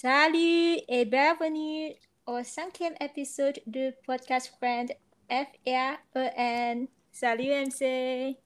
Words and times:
Salut 0.00 0.78
et 0.86 1.04
bienvenue 1.06 1.92
au 2.24 2.40
cinquième 2.44 2.94
épisode 3.00 3.58
du 3.66 3.90
podcast 4.06 4.54
Friend 4.60 4.88
F-R-E-N. 5.28 6.86
Salut 7.10 7.50
MC. 7.50 8.36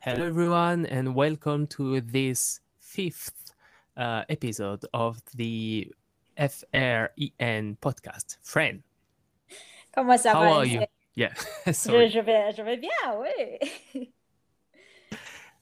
Hello, 0.00 0.26
everyone, 0.26 0.84
and 0.90 1.14
welcome 1.14 1.66
to 1.68 2.02
this 2.02 2.60
fifth 2.80 3.54
uh, 3.96 4.24
episode 4.28 4.84
of 4.92 5.22
the 5.34 5.90
FREN 6.36 7.78
podcast, 7.80 8.36
Friend. 8.42 8.82
Comment 9.94 10.18
ça 10.18 10.34
How 10.34 10.42
va 10.42 10.50
are 10.50 10.64
MC? 10.66 10.74
you? 10.74 10.86
Yeah, 11.14 11.32
Je, 11.66 12.08
je 12.10 12.20
vais, 12.20 12.52
je 12.54 12.62
vais 12.62 12.76
bien, 12.76 13.16
oui. 13.18 14.12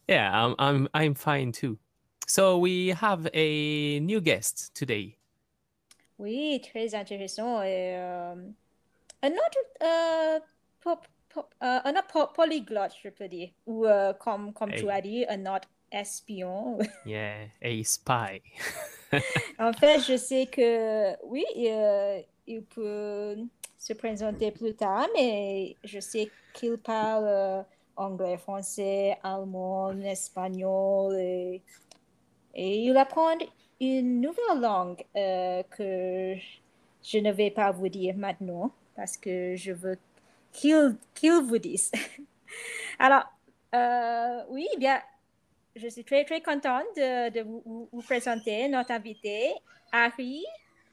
Yeah, 0.08 0.32
I'm, 0.34 0.56
I'm, 0.58 0.88
I'm 0.94 1.14
fine 1.14 1.52
too. 1.52 1.78
So 2.26 2.58
we 2.58 2.88
have 2.88 3.28
a 3.32 4.00
new 4.00 4.20
guest 4.20 4.74
today. 4.74 5.17
Oui, 6.18 6.60
très 6.62 6.94
intéressant. 6.94 7.62
Et, 7.62 7.94
euh, 7.96 8.34
un 9.22 9.30
autre, 9.30 9.58
euh, 9.82 10.40
pop- 10.80 11.06
pop- 11.28 11.54
euh, 11.62 11.80
un 11.84 11.92
autre 11.92 12.06
po- 12.08 12.32
polyglotte, 12.34 12.92
je 13.02 13.08
peux 13.10 13.28
dire. 13.28 13.50
Ou 13.66 13.86
euh, 13.86 14.12
comme, 14.14 14.52
comme 14.52 14.70
tu 14.72 14.88
as 14.90 15.00
dit, 15.00 15.24
un 15.28 15.46
autre 15.54 15.68
espion. 15.92 16.78
Yeah, 17.06 17.46
a 17.62 17.82
spy. 17.84 18.42
En 19.58 19.72
fait, 19.72 20.00
je 20.00 20.16
sais 20.16 20.46
que 20.46 21.16
oui, 21.24 21.44
euh, 21.56 22.20
il 22.46 22.62
peut 22.64 23.36
se 23.76 23.92
présenter 23.94 24.50
plus 24.52 24.74
tard, 24.74 25.06
mais 25.14 25.76
je 25.82 25.98
sais 26.00 26.30
qu'il 26.52 26.76
parle 26.78 27.64
anglais, 27.96 28.36
français, 28.38 29.16
allemand, 29.22 29.98
espagnol 30.00 31.16
et, 31.18 31.62
et 32.54 32.78
il 32.84 32.96
apprend 32.96 33.30
une 33.80 34.20
nouvelle 34.20 34.60
langue 34.60 35.04
euh, 35.16 35.62
que 35.76 36.34
je 37.02 37.18
ne 37.18 37.32
vais 37.32 37.50
pas 37.50 37.70
vous 37.70 37.88
dire 37.88 38.16
maintenant 38.16 38.72
parce 38.96 39.16
que 39.16 39.54
je 39.56 39.72
veux 39.72 39.98
qu'il 40.52 40.96
qu'il 41.14 41.40
vous 41.42 41.58
dise. 41.58 41.92
Alors, 42.98 43.24
euh, 43.74 44.42
oui, 44.50 44.66
bien, 44.78 44.98
je 45.76 45.88
suis 45.88 46.04
très, 46.04 46.24
très 46.24 46.40
contente 46.40 46.86
de, 46.96 47.42
vous, 47.42 47.88
présenter 48.04 48.68
notre 48.68 48.92
invité, 48.92 49.52
Harry. 49.92 50.42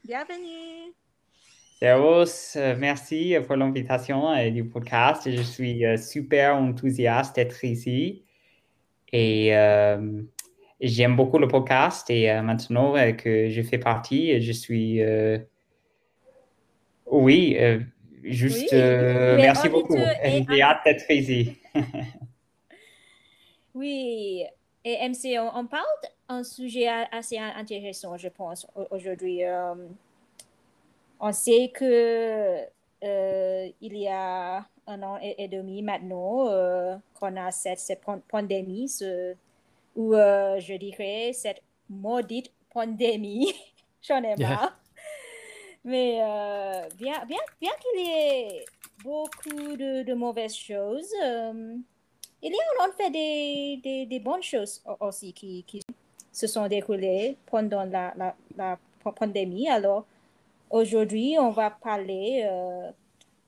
Bienvenue. 0.04 0.92
Servus, 1.80 2.56
euh, 2.56 2.74
merci 2.78 3.34
pour 3.46 3.56
l'invitation 3.56 4.30
euh, 4.30 4.50
du 4.50 4.64
podcast. 4.64 5.28
Je 5.30 5.42
suis 5.42 5.82
super 5.98 6.56
enthousiaste 6.56 7.36
d'être 7.36 7.64
ici 7.64 8.22
et 9.12 9.52
j'aime 10.80 11.16
beaucoup 11.16 11.38
le 11.38 11.48
podcast 11.48 12.08
et 12.10 12.30
euh, 12.30 12.42
maintenant 12.42 12.96
euh, 12.96 13.12
que 13.12 13.48
je 13.48 13.62
fais 13.62 13.78
partie, 13.78 14.40
je 14.40 14.52
suis... 14.52 15.02
euh, 15.02 15.38
oui, 17.06 17.56
euh, 17.58 17.80
juste 18.24 18.72
Oui, 18.72 18.78
euh, 18.78 19.36
merci 19.36 19.68
beaucoup. 19.68 19.96
J'ai 20.50 20.62
hâte 20.62 20.80
d'être 20.84 21.10
ici. 21.10 21.56
Oui, 23.74 24.44
et 24.84 25.08
MC, 25.08 25.38
on, 25.38 25.50
on 25.54 25.66
parle 25.66 25.84
d'un 26.28 26.42
sujet 26.42 26.88
assez 27.12 27.38
intéressant, 27.38 28.16
je 28.16 28.28
pense, 28.28 28.66
au- 28.74 28.86
aujourd'hui. 28.94 29.44
Euh, 29.44 29.74
on 31.20 31.32
sait 31.32 31.70
que 31.74 32.62
euh, 33.04 33.68
il 33.80 33.96
y 33.96 34.08
a 34.08 34.64
un 34.86 35.02
an 35.02 35.18
et, 35.22 35.34
et 35.44 35.48
demi 35.48 35.82
maintenant 35.82 36.48
euh, 36.48 36.96
qu'on 37.20 37.36
a 37.36 37.50
cette, 37.50 37.78
cette 37.78 38.00
pan- 38.00 38.22
pandémie, 38.28 38.88
ce- 38.88 39.34
ou 39.96 40.14
euh, 40.14 40.60
je 40.60 40.74
dirais 40.74 41.32
cette 41.32 41.62
maudite 41.88 42.52
pandémie. 42.72 43.52
J'en 44.02 44.22
ai 44.22 44.34
Yeah. 44.38 44.48
marre. 44.48 44.78
Mais 45.84 46.18
euh, 46.20 46.88
bien, 46.96 47.24
bien, 47.26 47.38
bien 47.60 47.70
qu'il 47.80 48.00
y 48.04 48.10
ait 48.10 48.64
beaucoup 49.02 49.76
de, 49.76 50.02
de 50.02 50.14
mauvaises 50.14 50.54
choses, 50.56 51.12
euh, 51.24 51.76
il 52.42 52.52
y 52.52 52.56
a 52.56 52.86
en 52.88 52.92
fait 52.92 53.10
des, 53.10 53.80
des, 53.82 54.06
des 54.06 54.18
bonnes 54.20 54.42
choses 54.42 54.82
au- 54.84 55.06
aussi 55.06 55.32
qui, 55.32 55.62
qui 55.64 55.80
se 56.32 56.46
sont 56.46 56.66
déroulées 56.66 57.36
pendant 57.46 57.84
la, 57.84 58.12
la, 58.16 58.34
la 58.56 58.78
pa- 59.02 59.12
pandémie. 59.12 59.68
Alors, 59.68 60.06
aujourd'hui, 60.70 61.36
on 61.38 61.50
va 61.50 61.70
parler 61.70 62.48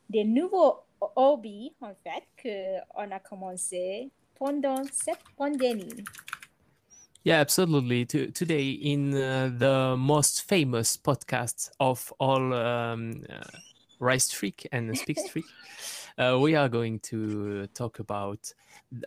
des 0.08 0.24
nouveaux 0.24 0.76
hobbies, 1.16 1.72
en 1.80 1.92
fait, 2.02 2.24
qu'on 2.40 3.10
a 3.10 3.18
commencé 3.20 4.08
pendant 4.36 4.82
cette 4.92 5.18
pandémie. 5.36 5.88
Yeah, 7.24 7.40
absolutely. 7.40 8.04
To, 8.06 8.30
today, 8.30 8.70
in 8.70 9.14
uh, 9.14 9.50
the 9.56 9.96
most 9.98 10.42
famous 10.48 10.96
podcast 10.96 11.70
of 11.80 12.12
all 12.18 12.54
um, 12.54 13.24
uh, 13.28 13.42
Rice 13.98 14.26
Streak 14.26 14.66
and 14.72 14.96
Speak 14.96 15.18
Streak, 15.26 15.44
uh, 16.16 16.38
we 16.40 16.54
are 16.54 16.68
going 16.68 17.00
to 17.00 17.66
talk 17.74 17.98
about 17.98 18.52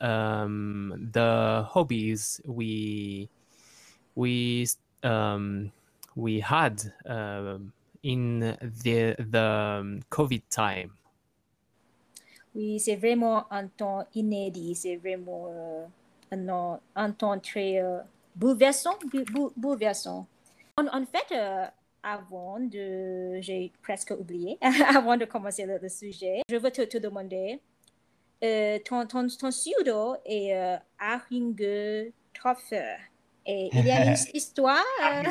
um, 0.01 1.09
the 1.13 1.65
hobbies 1.69 2.41
we 2.45 3.29
we 4.15 4.67
um, 5.03 5.71
we 6.15 6.39
had 6.39 6.81
um, 7.05 7.73
in 8.03 8.39
the 8.39 9.15
the 9.17 9.77
um, 9.79 10.01
COVID 10.09 10.41
time. 10.49 10.91
Oui, 12.53 12.79
c'est 12.79 12.97
vraiment 12.97 13.45
un 13.49 13.67
temps 13.67 14.05
inédit, 14.13 14.75
c'est 14.75 14.97
vraiment 14.97 15.47
euh, 15.47 15.85
un, 16.31 16.79
un 16.95 17.11
temps 17.11 17.37
très 17.39 17.79
bouleversant, 18.35 18.97
bou- 19.11 19.25
bou- 19.31 19.53
bouleversant. 19.55 20.27
En, 20.77 20.87
en 20.87 21.05
fait, 21.05 21.35
euh, 21.35 21.65
avant 22.03 22.59
de, 22.59 23.39
j'ai 23.41 23.71
presque 23.83 24.11
oublié, 24.17 24.57
avant 24.95 25.17
de 25.17 25.25
commencer 25.25 25.65
le, 25.65 25.77
le 25.77 25.89
sujet, 25.89 26.41
je 26.49 26.55
veux 26.55 26.71
te, 26.71 26.81
te 26.83 26.97
demander, 26.97 27.59
euh, 28.43 28.79
ton, 28.85 29.05
ton, 29.05 29.27
ton 29.27 29.49
pseudo 29.49 30.15
est 30.25 30.55
euh, 30.55 30.77
Aringe 30.99 32.11
Toffer. 32.41 32.95
Et 33.45 33.69
il 33.73 33.85
y 33.85 33.91
a 33.91 34.05
une 34.05 34.15
histoire 34.33 34.83
euh? 35.03 35.23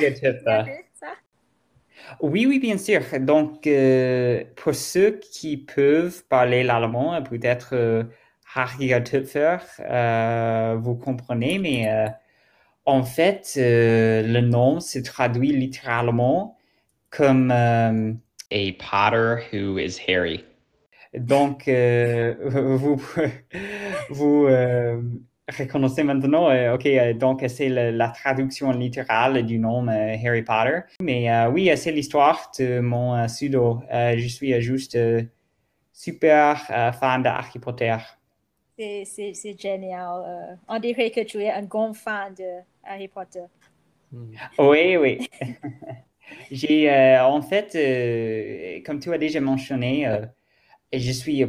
Oui, 2.21 2.47
oui, 2.47 2.59
bien 2.59 2.79
sûr. 2.79 3.01
Donc, 3.21 3.67
euh, 3.67 4.45
pour 4.57 4.75
ceux 4.75 5.13
qui 5.19 5.57
peuvent 5.57 6.25
parler 6.25 6.63
l'allemand, 6.65 7.23
peut-être 7.23 7.75
Harry 8.55 8.93
Töpfer, 9.05 9.59
euh, 9.81 10.77
vous 10.81 10.95
comprenez, 10.97 11.59
mais 11.59 11.89
euh, 11.89 12.09
en 12.85 13.05
fait, 13.05 13.55
euh, 13.57 14.23
le 14.23 14.41
nom 14.41 14.81
se 14.81 14.99
traduit 14.99 15.53
littéralement 15.53 16.57
comme 17.11 17.51
euh, 17.51 18.13
a 18.53 18.73
Potter 18.79 19.37
who 19.53 19.79
is 19.79 20.01
Harry. 20.09 20.45
donc 21.15 21.69
vous 21.69 23.01
vous 24.11 24.47
reconnaissez 25.59 26.03
maintenant, 26.05 26.75
ok, 26.75 26.89
donc 27.19 27.45
c'est 27.49 27.69
le- 27.69 27.91
la 27.91 28.09
traduction 28.09 28.71
littérale 28.71 29.45
du 29.45 29.59
nom 29.59 29.87
Harry 29.89 30.43
Potter. 30.43 30.81
Mais 31.01 31.47
oui, 31.47 31.71
c'est 31.77 31.93
l'histoire 31.93 32.51
de 32.59 32.81
mon 32.81 33.27
pseudo. 33.27 33.83
Je 33.93 34.27
suis 34.29 34.61
juste 34.61 34.97
super 35.93 36.59
fan 37.01 37.23
de 37.23 37.29
Harry 37.29 37.59
Potter. 37.59 37.97
C'est, 38.81 39.59
génial. 39.59 40.23
euh, 40.27 40.55
on 40.69 40.79
dirait 40.79 41.11
que 41.11 41.21
tu 41.21 41.43
es 41.43 41.51
un 41.51 41.63
grand 41.63 41.93
fan 41.93 42.35
de 42.35 42.61
Harry 42.85 43.09
Potter. 43.09 43.45
Mm. 44.13 44.35
Oui, 44.59 44.97
oui. 44.97 45.29
J'ai, 46.51 46.91
euh, 46.91 47.25
en 47.25 47.43
fait, 47.43 47.75
euh, 47.75 48.81
comme 48.85 49.01
tu 49.01 49.13
as 49.13 49.19
déjà 49.19 49.41
mentionné, 49.41 50.07
euh, 50.07 50.25
je 50.93 51.13
suis, 51.13 51.43
euh, 51.43 51.49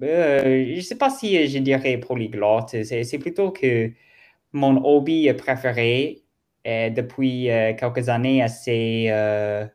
je 0.00 0.76
ne 0.76 0.80
sais 0.80 0.96
pas 0.96 1.10
si 1.10 1.46
je 1.48 1.58
dirais 1.58 1.98
polyglotte, 1.98 2.82
c'est, 2.84 3.18
plutôt 3.18 3.50
que 3.50 3.90
mon 4.52 4.82
hobby 4.84 5.32
préféré 5.34 6.22
euh, 6.66 6.90
depuis 6.90 7.50
euh, 7.50 7.74
quelques 7.74 8.08
années, 8.08 8.42
euh, 8.42 8.48
c'est, 8.48 9.06
euh, 9.10 9.66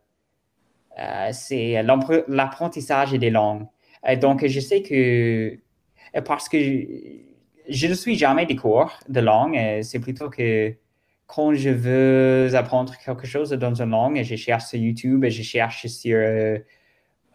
euh, 0.99 1.29
c'est 1.31 1.81
l'apprentissage 1.83 3.11
des 3.13 3.29
langues. 3.29 3.65
Euh, 4.07 4.15
donc, 4.15 4.45
je 4.45 4.59
sais 4.59 4.81
que, 4.81 4.93
euh, 4.93 5.62
parce 6.21 6.49
que 6.49 6.57
je 7.69 7.87
ne 7.87 7.93
suis 7.93 8.15
jamais 8.15 8.45
des 8.45 8.55
cours 8.55 8.99
de 9.09 9.19
langue, 9.19 9.57
euh, 9.57 9.81
c'est 9.81 9.99
plutôt 9.99 10.29
que 10.29 10.73
quand 11.27 11.53
je 11.53 11.69
veux 11.69 12.55
apprendre 12.55 12.93
quelque 13.03 13.25
chose 13.25 13.49
dans 13.51 13.81
une 13.81 13.89
langue, 13.91 14.21
je 14.23 14.35
cherche 14.35 14.65
sur 14.65 14.79
YouTube, 14.79 15.25
je 15.27 15.41
cherche 15.41 15.87
sur 15.87 16.17
euh, 16.17 16.59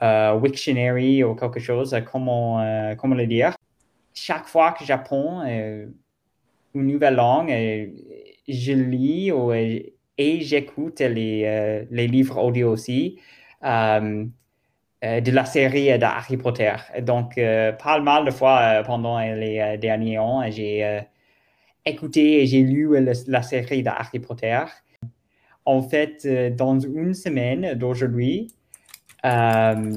euh, 0.03 0.35
Wiktionary 0.35 1.25
ou 1.25 1.35
quelque 1.35 1.61
chose, 1.61 1.95
euh, 1.95 2.01
comment, 2.01 2.61
euh, 2.61 2.95
comment 2.95 3.15
le 3.15 3.27
dire. 3.27 3.57
Chaque 4.15 4.47
fois 4.47 4.73
que 4.73 4.85
j'apprends 4.85 5.45
euh, 5.47 5.87
une 6.75 6.87
nouvelle 6.87 7.15
langue, 7.17 7.51
euh, 7.51 7.87
je 8.47 8.73
lis 8.73 9.33
euh, 9.33 9.81
et 10.19 10.41
j'écoute 10.41 11.01
les, 11.01 11.45
euh, 11.45 11.85
les 11.91 12.07
livres 12.07 12.39
audio 12.43 12.71
aussi 12.71 13.19
euh, 13.65 13.67
euh, 13.69 14.27
de 15.03 15.31
la 15.31 15.45
série 15.45 15.97
de 15.99 16.05
Harry 16.05 16.37
Potter. 16.37 16.75
Donc, 17.03 17.39
euh, 17.39 17.73
pas 17.73 18.01
mal 18.01 18.25
de 18.25 18.31
fois 18.31 18.61
euh, 18.81 18.83
pendant 18.83 19.19
les 19.21 19.61
euh, 19.61 19.77
derniers 19.77 20.19
ans, 20.19 20.43
j'ai 20.51 20.85
euh, 20.85 21.01
écouté 21.85 22.43
et 22.43 22.47
j'ai 22.47 22.63
lu 22.63 22.97
euh, 22.97 23.15
la 23.29 23.43
série 23.43 23.83
de 23.83 23.89
Harry 23.91 24.19
Potter. 24.21 24.61
en 25.65 25.83
fait, 25.83 26.25
euh, 26.25 26.51
dans 26.51 26.79
une 26.81 27.15
semaine 27.15 27.75
d'aujourd'hui, 27.75 28.55
euh, 29.25 29.93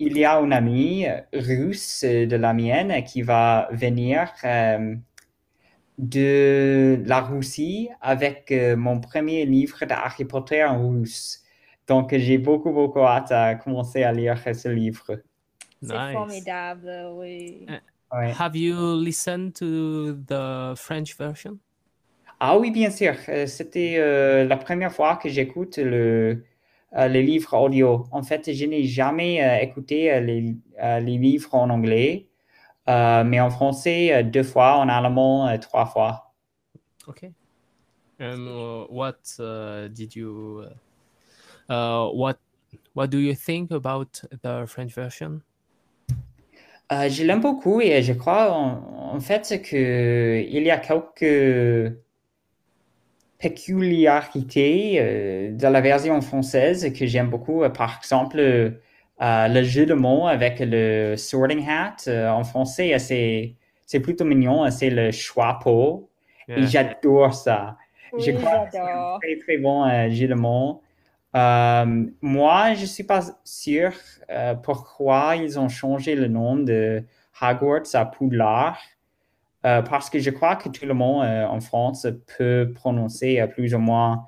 il 0.00 0.18
y 0.18 0.24
a 0.24 0.40
une 0.40 0.52
amie 0.52 1.06
russe 1.32 2.04
de 2.04 2.36
la 2.36 2.52
mienne 2.52 3.04
qui 3.04 3.22
va 3.22 3.68
venir 3.72 4.32
euh, 4.44 4.96
de 5.98 7.00
la 7.06 7.20
Russie 7.20 7.88
avec 8.00 8.50
euh, 8.50 8.76
mon 8.76 9.00
premier 9.00 9.46
livre 9.46 9.84
d'Harry 9.86 10.24
Potter 10.24 10.64
en 10.64 10.88
russe. 10.90 11.43
Donc, 11.86 12.14
j'ai 12.16 12.38
beaucoup, 12.38 12.72
beaucoup 12.72 13.00
hâte 13.00 13.30
à 13.32 13.54
commencer 13.56 14.02
à 14.02 14.12
lire 14.12 14.38
ce 14.54 14.68
livre. 14.68 15.20
C'est 15.82 15.92
Nice. 15.92 16.12
formidable, 16.12 16.90
oui. 17.14 17.66
Euh, 17.68 17.78
Ouais. 18.12 18.32
Have 18.38 18.54
you 18.54 19.02
listened 19.02 19.54
to 19.54 20.12
the 20.12 20.74
French 20.76 21.16
version? 21.16 21.58
Ah 22.38 22.56
oui, 22.58 22.70
bien 22.70 22.90
sûr. 22.90 23.14
Euh, 23.28 23.46
C'était 23.46 23.96
euh, 23.98 24.44
la 24.44 24.56
première 24.56 24.92
fois 24.92 25.16
que 25.16 25.28
j'écoute 25.28 25.78
le, 25.78 26.44
euh, 26.96 27.08
les 27.08 27.22
livres 27.22 27.54
audio. 27.54 28.06
En 28.12 28.22
fait, 28.22 28.52
je 28.52 28.64
n'ai 28.66 28.84
jamais 28.84 29.42
euh, 29.42 29.62
écouté 29.62 30.12
euh, 30.12 30.20
les, 30.20 30.54
euh, 30.80 31.00
les 31.00 31.18
livres 31.18 31.54
en 31.54 31.70
anglais, 31.70 32.28
euh, 32.88 33.24
mais 33.24 33.40
en 33.40 33.50
français 33.50 34.12
euh, 34.12 34.22
deux 34.22 34.44
fois, 34.44 34.76
en 34.76 34.88
allemand 34.88 35.48
euh, 35.48 35.58
trois 35.58 35.86
fois. 35.86 36.32
Okay. 37.08 37.32
And 38.20 38.46
uh, 38.46 38.86
what 38.90 39.18
uh, 39.40 39.88
did 39.88 40.14
you? 40.14 40.64
Uh, 41.68 42.08
what 42.12 42.36
What 42.94 43.08
do 43.08 43.18
you 43.18 43.34
think 43.34 43.72
about 43.72 44.22
the 44.42 44.66
French 44.66 44.94
version? 44.94 45.42
Euh, 46.92 47.08
je 47.08 47.24
l'aime 47.24 47.40
beaucoup 47.40 47.80
et 47.80 48.02
je 48.02 48.12
crois 48.12 48.52
en, 48.52 49.14
en 49.16 49.20
fait 49.20 49.60
que 49.62 50.44
il 50.48 50.62
y 50.62 50.70
a 50.70 50.78
quelques 50.78 51.96
peculiarités 53.38 55.00
euh, 55.00 55.50
de 55.52 55.66
la 55.66 55.80
version 55.80 56.20
française 56.20 56.92
que 56.92 57.06
j'aime 57.06 57.30
beaucoup. 57.30 57.62
Par 57.70 57.98
exemple, 57.98 58.38
euh, 58.38 58.70
le 59.20 59.62
jeu 59.64 59.86
de 59.86 59.94
mots 59.94 60.28
avec 60.28 60.60
le 60.60 61.16
sorting 61.16 61.66
hat 61.68 61.96
euh, 62.06 62.28
en 62.28 62.44
français, 62.44 62.96
c'est 62.98 64.00
plutôt 64.00 64.24
mignon. 64.24 64.70
C'est 64.70 64.90
le 64.90 65.10
chapeau 65.10 66.08
et 66.48 66.60
Yeah. 66.60 66.66
j'adore 66.66 67.34
ça. 67.34 67.76
Oui, 68.12 68.22
Je 68.22 68.30
crois 68.32 68.66
que 68.66 68.72
c'est 68.72 68.78
un 68.78 69.18
très 69.20 69.36
très 69.38 69.58
bon 69.58 69.84
euh, 69.84 70.10
jeu 70.10 70.28
de 70.28 70.34
mots. 70.34 70.82
Euh, 71.34 72.06
moi, 72.22 72.74
je 72.74 72.84
suis 72.86 73.02
pas 73.04 73.22
sûr 73.42 73.92
euh, 74.30 74.54
pourquoi 74.54 75.36
ils 75.36 75.58
ont 75.58 75.68
changé 75.68 76.14
le 76.14 76.28
nom 76.28 76.56
de 76.56 77.02
Hogwarts 77.40 77.94
à 77.94 78.04
Poudlard, 78.04 78.78
euh, 79.66 79.82
parce 79.82 80.10
que 80.10 80.20
je 80.20 80.30
crois 80.30 80.54
que 80.56 80.68
tout 80.68 80.86
le 80.86 80.94
monde 80.94 81.24
euh, 81.24 81.46
en 81.46 81.60
France 81.60 82.06
peut 82.36 82.72
prononcer 82.74 83.40
euh, 83.40 83.46
plus 83.48 83.74
ou 83.74 83.78
moins, 83.78 84.24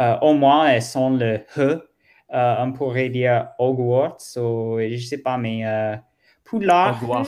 euh, 0.00 0.16
au 0.20 0.34
moins 0.34 0.76
euh, 0.76 0.80
sans 0.80 1.10
le 1.10 1.38
H. 1.56 1.82
Euh, 2.30 2.56
on 2.58 2.72
pourrait 2.72 3.08
dire 3.08 3.48
Hogwarts, 3.58 4.18
ou 4.36 4.78
je 4.78 5.04
sais 5.04 5.18
pas, 5.18 5.38
mais 5.38 5.66
euh, 5.66 5.96
Poudlard, 6.44 7.02
Hogwarts. 7.02 7.26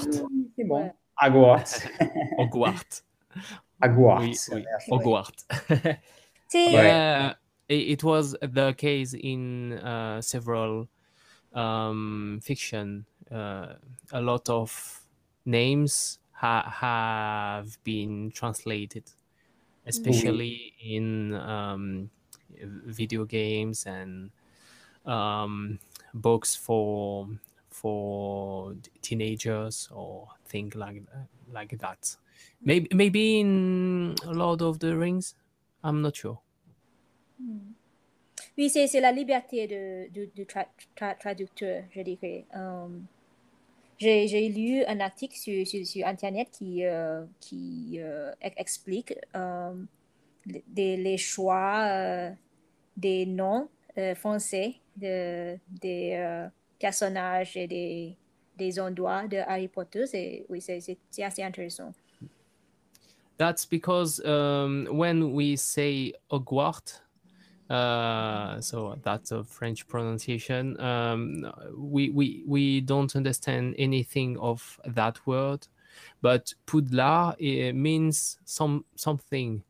c'est 0.57 0.65
bon. 0.65 0.93
Hogwarts. 1.21 1.65
Hogwarts. 2.39 3.03
Hogwarts. 3.83 4.21
Oui, 4.21 4.37
oui. 4.53 4.65
Hogwarts. 4.91 5.33
C'est 6.47 7.35
it, 7.71 8.05
was 8.05 8.37
the 8.43 8.75
case 8.77 9.15
in 9.15 9.75
uh, 9.75 10.21
several 10.23 10.89
um, 11.53 12.41
fiction. 12.43 13.07
Uh, 13.31 13.77
a 14.13 14.21
lot 14.21 14.49
of 14.49 15.03
names 15.45 16.19
ha- 16.33 16.69
have 16.71 17.83
been 17.85 18.31
translated, 18.33 19.13
especially 19.87 20.75
in 20.81 21.35
um, 21.35 22.11
video 22.59 23.25
games 23.25 23.87
and 23.87 24.31
um, 25.07 25.79
books 26.15 26.57
for 26.57 27.29
for 27.71 28.75
teenagers 29.03 29.89
or 29.93 30.29
things 30.47 30.75
like 30.75 31.03
like 31.51 31.79
that. 31.79 32.17
Maybe 32.63 32.89
maybe 32.95 33.41
in 33.41 34.17
Lord 34.25 34.63
of 34.63 34.81
the 34.81 34.97
Rings. 34.97 35.35
I'm 35.83 36.03
not 36.03 36.17
sure. 36.17 36.41
Oui, 38.59 38.69
c'est 38.69 39.01
la 39.01 39.13
liberté 39.13 39.67
de, 39.67 40.09
du, 40.13 40.27
du 40.35 40.45
tra- 40.45 40.67
tra- 40.97 41.17
traducteur, 41.19 41.85
je 41.91 42.03
dirais. 42.03 42.45
Euh, 42.57 42.89
j'ai 43.99 44.49
lu 44.49 44.83
un 44.85 45.01
article 45.01 45.37
sur, 45.37 45.67
sur, 45.67 45.87
sur 45.87 46.07
Internet 46.07 46.49
qui, 46.51 46.85
euh, 46.85 47.25
qui 47.39 47.99
euh, 47.99 48.33
explique 48.41 49.15
les, 50.77 51.17
choix 51.19 52.31
des 52.97 53.27
noms 53.27 53.69
français 54.17 54.75
de, 54.97 55.57
des 55.81 56.49
personnages 56.79 57.57
et 57.57 57.67
des, 57.67 58.17
des 58.57 58.81
endroits 58.81 59.27
de 59.27 59.39
Harry 59.39 59.69
Potter. 59.69 60.05
Oui, 60.49 60.61
c'est 60.61 61.23
assez 61.23 61.43
intéressant. 61.43 61.93
That's 63.39 63.65
because 63.65 64.21
um, 64.27 64.87
when 64.91 65.33
we 65.33 65.57
say 65.57 66.13
Hogwarts, 66.31 67.01
uh, 67.71 68.61
so 68.61 68.99
that's 69.03 69.31
a 69.31 69.45
French 69.45 69.87
pronunciation, 69.87 70.79
um, 70.81 71.53
we, 71.77 72.11
we, 72.11 72.43
we 72.47 72.81
don't 72.81 73.15
understand 73.15 73.77
anything 73.79 74.37
of 74.39 74.81
that 74.85 75.25
word. 75.27 75.69
But 76.21 76.53
Poudlard 76.67 77.37
means 77.75 78.39
some 78.45 78.85
something. 78.97 79.63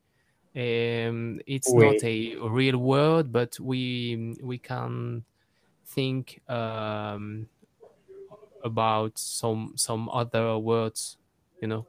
Um, 0.55 1.39
it's 1.45 1.71
Oui. 1.71 1.85
not 1.85 2.03
a 2.03 2.35
real 2.49 2.77
word, 2.77 3.31
but 3.31 3.59
we 3.59 4.35
we 4.41 4.57
can 4.57 5.23
think 5.85 6.41
um, 6.49 7.47
about 8.63 9.17
some 9.17 9.73
some 9.75 10.09
other 10.09 10.57
words, 10.57 11.17
you 11.61 11.67
know. 11.67 11.85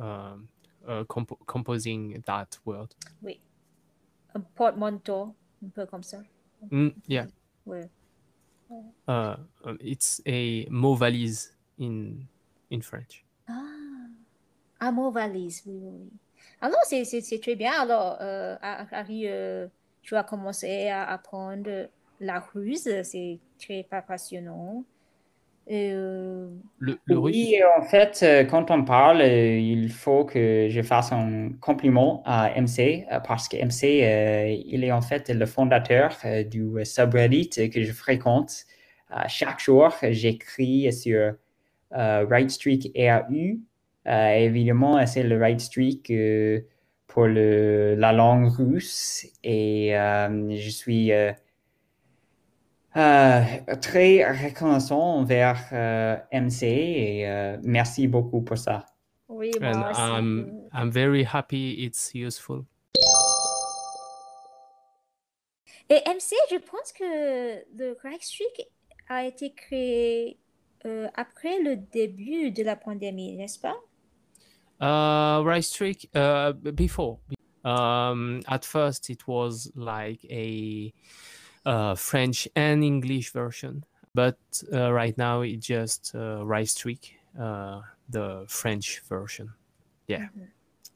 Um, 0.00 0.48
uh, 0.86 1.04
comp- 1.04 1.46
composing 1.46 2.22
that 2.26 2.58
word. 2.64 2.94
Oui. 3.22 3.40
Un 4.36 4.40
porte-manteau, 4.40 5.34
un 5.64 5.68
peu 5.70 5.86
comme 5.86 6.02
ça. 6.02 6.18
Mm, 6.70 6.88
yeah, 7.08 7.26
Oui. 7.64 7.80
uh, 9.08 9.34
um, 9.64 9.78
it's 9.80 10.20
a 10.26 10.66
mot 10.68 10.94
valise 10.94 11.56
in 11.80 12.26
in 12.70 12.82
French. 12.82 13.24
Ah, 13.48 13.62
ah 14.80 14.92
mon 14.92 15.10
valise, 15.10 15.62
oui, 15.66 15.78
oui. 15.82 16.10
Alors, 16.60 16.80
c'est 16.84 17.04
c'est- 17.06 17.40
très 17.40 17.56
bien. 17.56 17.72
Alors, 17.80 18.18
euh, 18.20 18.56
Har- 18.60 18.86
Harry, 18.92 19.26
euh, 19.26 19.68
tu 20.02 20.14
as 20.16 20.22
commencé 20.24 20.88
à 20.88 21.08
apprendre 21.10 21.88
la 22.20 22.40
ruse. 22.40 22.90
C'est 23.04 23.38
très 23.58 23.84
pa- 23.84 24.02
Euh, 25.68 26.48
Le, 26.78 26.98
le. 27.06 27.16
Oui, 27.18 27.56
en 27.76 27.82
fait, 27.82 28.20
euh, 28.22 28.44
quand 28.44 28.70
on 28.70 28.84
parle, 28.84 29.20
euh, 29.20 29.58
il 29.58 29.90
faut 29.90 30.24
que 30.24 30.68
je 30.70 30.80
fasse 30.82 31.10
un 31.12 31.50
compliment 31.60 32.22
à 32.24 32.50
MC 32.60 33.04
parce 33.26 33.48
que 33.48 33.56
MC, 33.56 34.04
euh, 34.04 34.56
il 34.64 34.84
est 34.84 34.92
en 34.92 35.00
fait 35.00 35.28
le 35.28 35.44
fondateur 35.44 36.16
euh, 36.24 36.44
du 36.44 36.84
subreddit 36.84 37.50
que 37.70 37.82
je 37.82 37.92
fréquente. 37.92 38.64
Chaque 39.28 39.60
jour, 39.60 39.92
j'écris 40.02 40.92
sur 40.92 41.34
Right 41.92 42.50
Streak 42.50 42.90
RU. 42.96 43.60
Évidemment, 44.04 45.04
c'est 45.06 45.22
le 45.22 45.38
Right 45.38 45.60
Streak 45.60 46.12
pour 47.06 47.26
le, 47.26 47.94
la 47.94 48.12
langue 48.12 48.48
russe 48.50 49.26
et 49.44 49.92
je 49.92 50.70
suis 50.70 51.12
euh, 52.96 53.42
très 53.80 54.24
reconnaissant 54.24 55.18
envers 55.18 55.62
euh, 55.72 56.16
MC 56.32 56.62
et 56.62 57.28
euh, 57.28 57.58
merci 57.62 58.08
beaucoup 58.08 58.40
pour 58.42 58.58
ça. 58.58 58.86
oui, 59.28 59.50
And 59.60 59.78
moi 59.78 59.90
aussi. 59.90 60.00
I'm 60.00 60.68
I'm 60.72 60.90
very 60.90 61.24
happy 61.24 61.84
it's 61.84 62.12
useful. 62.14 62.64
Et 65.88 66.02
MC, 66.06 66.34
je 66.50 66.56
pense 66.56 66.92
que 66.92 67.64
le 67.78 67.94
Crack 67.94 68.22
Streak 68.22 68.68
a 69.08 69.24
été 69.24 69.52
créé 69.52 70.38
euh, 70.84 71.06
après 71.14 71.62
le 71.62 71.76
début 71.76 72.50
de 72.50 72.64
la 72.64 72.74
pandémie, 72.74 73.36
n'est-ce 73.36 73.58
pas? 73.60 73.76
Uh, 74.80 75.44
Right 75.44 75.62
Streak. 75.62 76.10
Uh, 76.14 76.52
before. 76.72 77.18
Um, 77.64 78.40
at 78.46 78.64
first, 78.64 79.10
it 79.10 79.26
was 79.26 79.70
like 79.74 80.24
a 80.30 80.92
uh, 81.66 81.94
French 81.96 82.48
and 82.56 82.82
English 82.84 83.32
version, 83.32 83.84
but 84.14 84.38
uh, 84.72 84.92
right 84.92 85.18
now 85.18 85.42
it's 85.42 85.66
just 85.66 86.14
uh, 86.14 86.46
Right 86.46 86.68
Streak, 86.68 87.18
uh, 87.38 87.82
the 88.08 88.46
French 88.48 89.00
version. 89.08 89.52
Yeah, 90.06 90.28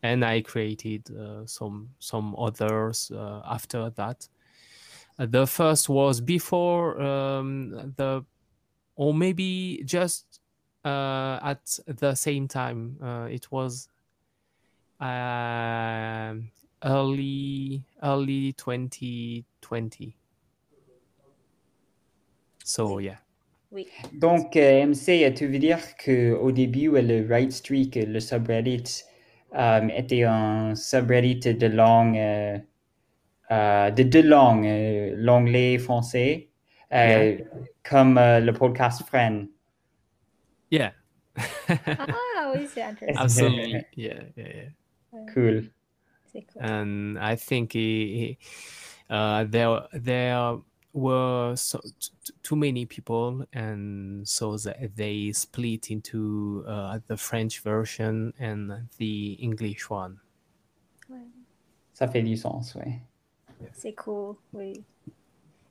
and 0.02 0.24
I 0.24 0.40
created 0.40 1.10
uh, 1.10 1.44
some 1.46 1.90
some 1.98 2.34
others 2.38 3.10
uh, 3.10 3.42
after 3.44 3.90
that. 3.90 4.28
The 5.18 5.46
first 5.46 5.88
was 5.88 6.20
before 6.20 7.00
um, 7.02 7.92
the, 7.96 8.24
or 8.96 9.12
maybe 9.12 9.82
just 9.84 10.40
uh, 10.84 11.40
at 11.42 11.78
the 11.86 12.14
same 12.14 12.48
time. 12.48 12.96
Uh, 13.02 13.28
it 13.30 13.50
was 13.50 13.88
early 16.82 17.82
early 18.02 18.52
2020. 18.54 20.19
So 22.70 23.00
yeah. 23.00 23.18
Oui. 23.72 23.88
Donc, 24.12 24.56
euh, 24.56 24.86
MC, 24.86 25.32
tu 25.34 25.46
veux 25.48 25.58
dire 25.58 25.78
qu'au 25.96 26.52
début, 26.52 26.88
euh, 26.88 27.02
le 27.02 27.26
Right 27.28 27.50
Streak, 27.50 27.96
euh, 27.96 28.04
le 28.06 28.20
subreddit, 28.20 29.02
euh, 29.56 29.88
était 29.88 30.22
un 30.24 30.74
subreddit 30.76 31.54
de 31.54 31.66
langue, 31.66 32.16
euh, 32.16 32.58
euh, 33.50 33.90
de 33.90 34.02
deux 34.04 34.22
langues, 34.22 34.66
euh, 34.66 35.14
l'anglais 35.16 35.74
et 35.74 35.78
français, 35.78 36.48
euh, 36.92 37.38
comme 37.82 38.18
euh, 38.18 38.38
le 38.40 38.52
podcast 38.52 39.02
Friend. 39.06 39.48
Yeah. 40.70 40.92
Ah 41.36 42.52
oui, 42.54 42.66
c'est 42.72 42.82
intéressant. 42.82 43.20
Absolutely. 43.24 43.84
Yeah, 43.96 44.22
yeah, 44.36 44.46
yeah. 45.12 45.32
Cool. 45.34 45.64
C'est 46.32 46.42
cool. 46.52 46.62
and 46.62 47.18
I 47.18 47.34
think 47.34 47.72
he, 47.72 48.36
he- 48.38 48.38
uh, 49.10 49.44
there 49.50 49.80
there 49.92 50.58
were 50.92 51.54
so, 51.56 51.78
t- 51.80 52.10
t- 52.24 52.32
too 52.42 52.56
many 52.56 52.84
people, 52.86 53.46
and 53.54 54.26
so 54.26 54.56
that 54.58 54.76
they 54.96 55.32
split 55.32 55.90
into 55.90 56.64
uh, 56.66 56.98
the 57.06 57.16
French 57.16 57.60
version 57.62 58.32
and 58.40 58.88
the 58.98 59.36
English 59.40 59.88
one. 59.90 60.18
Ouais. 61.08 61.26
Ça 61.94 62.08
fait 62.08 62.22
du 62.22 62.36
sens, 62.36 62.74
oui. 62.76 62.94
C'est 63.72 63.94
cool, 63.94 64.36
oui. 64.52 64.82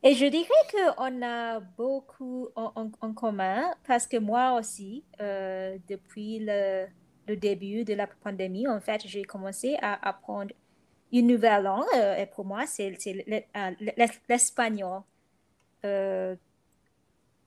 Et 0.03 0.13
je 0.13 0.25
dirais 0.27 0.47
qu'on 0.71 1.21
a 1.23 1.59
beaucoup 1.59 2.47
en, 2.55 2.71
en- 2.75 2.91
en 3.01 3.13
commun 3.13 3.73
parce 3.85 4.07
que 4.07 4.17
moi 4.17 4.57
aussi, 4.57 5.03
euh, 5.19 5.77
depuis 5.89 6.39
le, 6.39 6.85
le 7.27 7.35
début 7.35 7.83
de 7.83 7.93
la 7.95 8.07
pandémie, 8.07 8.67
en 8.67 8.79
fait, 8.79 9.01
j'ai 9.05 9.23
commencé 9.23 9.75
à 9.81 10.07
apprendre 10.07 10.53
une 11.11 11.27
nouvelle 11.27 11.63
langue 11.63 11.83
euh, 11.97 12.15
et 12.15 12.27
pour 12.27 12.45
moi, 12.45 12.65
c'est 12.67 12.95
c'est 12.99 13.13
le- 13.13 13.41
euh, 13.57 13.71
l'es- 13.97 14.21
l'espagnol. 14.29 15.01
Euh, 15.85 16.35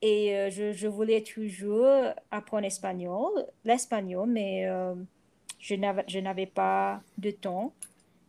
et 0.01 0.37
euh, 0.37 0.51
je, 0.51 0.89
voulais 0.89 1.23
toujours 1.23 2.13
apprendre 2.31 2.67
espagnol, 2.67 3.31
l'espagnol, 3.65 4.29
mais 4.29 4.69
euh, 4.69 4.95
je 5.61 5.75
n'avais, 5.77 6.47
pas 6.47 7.01
de 7.19 7.31
temps. 7.31 7.73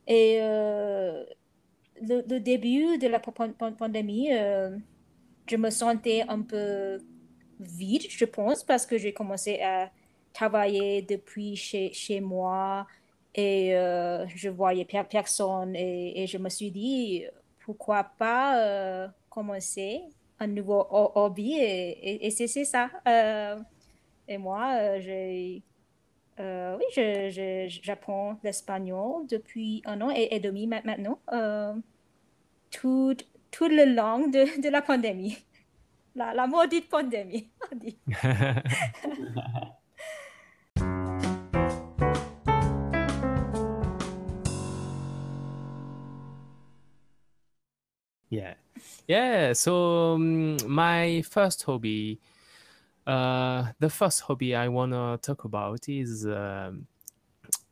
Et 0.07 0.39
le, 0.39 1.25
début 2.39 2.97
de 2.97 3.07
la 3.07 3.19
pan- 3.19 3.31
pan- 3.31 3.73
pandémie, 3.73 4.29
je 5.47 5.55
me 5.55 5.69
sentais 5.69 6.23
un 6.27 6.41
peu 6.41 6.99
vide, 7.59 8.03
je 8.09 8.25
pense, 8.25 8.63
parce 8.63 8.85
que 8.85 8.97
j'ai 8.97 9.13
commencé 9.13 9.59
à 9.61 9.89
travailler 10.33 11.01
depuis 11.01 11.55
chez, 11.55 11.93
chez 11.93 12.19
moi 12.19 12.85
et 13.33 13.71
je 14.35 14.49
voyais 14.49 14.85
per- 14.85 15.05
personne 15.09 15.75
et, 15.75 16.23
et 16.23 16.27
je 16.27 16.37
me 16.37 16.49
suis 16.49 16.69
dit, 16.69 17.23
pourquoi 17.65 18.03
pas 18.03 19.09
commencer 19.33 20.01
un 20.39 20.47
nouveau 20.47 20.81
ho- 20.91 21.11
hobby 21.15 21.53
et, 21.59 21.89
et- 22.09 22.25
et 22.27 22.31
c'est 22.31 22.47
c'est 22.47 22.65
ça. 22.65 22.89
Euh, 23.07 23.57
et 24.27 24.37
moi, 24.37 24.61
euh, 24.79 24.99
j'ai... 25.01 25.63
euh, 26.39 26.77
oui, 26.77 26.85
je, 26.95 27.29
je- 27.35 27.79
j'apprends 27.83 28.37
l'espagnol 28.43 29.25
depuis 29.27 29.81
un 29.85 29.99
an 30.01 30.09
et, 30.11 30.27
et 30.35 30.39
demi 30.39 30.67
ma- 30.67 30.81
maintenant. 30.83 31.19
Euh, 31.33 31.73
toute, 32.71 33.27
toute 33.51 33.71
la 33.71 33.85
langue 33.85 34.31
de, 34.33 34.61
de 34.61 34.69
la 34.69 34.81
pandémie. 34.81 35.37
La, 36.15 36.33
la 36.33 36.45
maudite 36.47 36.89
pandémie. 36.89 37.49
on 37.71 37.75
dit. 37.75 37.97
Yeah, 48.29 48.55
yeah. 49.07 49.53
So 49.53 50.13
um, 50.13 50.57
my 50.67 51.21
first 51.21 51.63
hobby, 51.63 52.19
uh, 53.05 53.71
the 53.79 53.89
first 53.89 54.21
hobby 54.21 54.55
I 54.55 54.67
wanna 54.67 55.17
talk 55.21 55.43
about 55.43 55.89
is 55.89 56.25
um, 56.25 56.87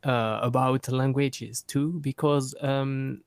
uh, 0.04 0.40
about 0.42 0.88
languages 0.88 1.62
too, 1.62 1.98
because 2.00 2.54
um, 2.60 3.22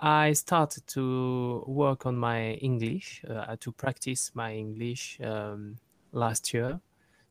I 0.00 0.32
started 0.32 0.86
to 0.88 1.64
work 1.66 2.04
on 2.06 2.16
my 2.16 2.52
English 2.52 3.24
uh, 3.28 3.56
to 3.60 3.72
practice 3.72 4.30
my 4.34 4.54
English 4.54 5.18
um, 5.22 5.76
last 6.12 6.52
year. 6.52 6.80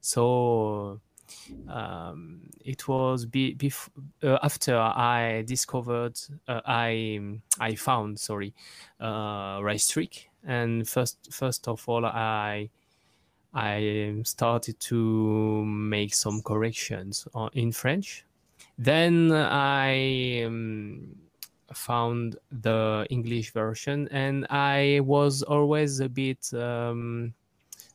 So 0.02 1.02
um, 1.68 2.50
it 2.64 2.88
was 2.88 3.26
be, 3.26 3.56
bef- 3.56 3.90
uh, 4.24 4.38
after 4.44 4.78
I 4.78 5.44
discovered 5.46 6.20
uh, 6.48 6.62
I 6.66 7.40
I 7.60 7.76
found 7.76 8.20
sorry 8.20 8.54
uh, 9.00 9.60
Rice 9.62 9.88
Trick 9.90 10.30
and 10.44 10.88
first 10.88 11.32
first 11.32 11.68
of 11.68 11.88
all 11.88 12.06
I 12.06 12.70
I 13.54 14.22
started 14.26 14.80
to 14.82 15.64
make 15.66 16.14
some 16.14 16.42
corrections 16.42 17.26
on, 17.34 17.50
in 17.54 17.72
French. 17.72 18.26
Then 18.78 19.32
I 19.32 20.44
um, 20.44 21.16
found 21.74 22.38
the 22.52 23.08
English 23.10 23.54
version 23.54 24.10
and 24.12 24.46
I 24.50 25.00
was 25.04 25.42
always 25.42 26.02
a 26.02 26.10
bit 26.10 26.54
um, 26.54 27.34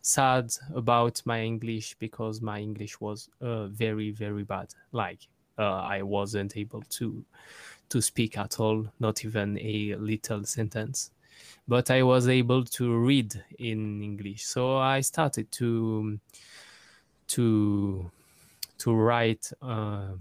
sad 0.03 0.53
about 0.75 1.23
my 1.25 1.43
English 1.43 1.95
because 1.99 2.41
my 2.41 2.61
English 2.61 3.01
was 3.01 3.29
uh, 3.41 3.67
very 3.67 4.11
very 4.11 4.45
bad. 4.45 4.75
Like 4.93 5.29
uh, 5.59 5.81
I 5.83 6.03
wasn't 6.03 6.57
able 6.57 6.83
to 6.83 7.25
to 7.91 8.01
speak 8.01 8.39
at 8.39 8.61
all, 8.61 8.87
not 9.01 9.25
even 9.25 9.59
a 9.59 9.95
little 9.97 10.45
sentence. 10.45 11.11
But 11.67 11.91
I 11.91 12.03
was 12.03 12.29
able 12.29 12.65
to 12.65 12.97
read 12.99 13.43
in 13.59 14.03
English, 14.03 14.45
so 14.45 14.77
I 14.77 15.01
started 15.01 15.51
to 15.53 16.19
to 17.29 18.11
to 18.79 18.95
write 18.95 19.53
uh, 19.63 20.15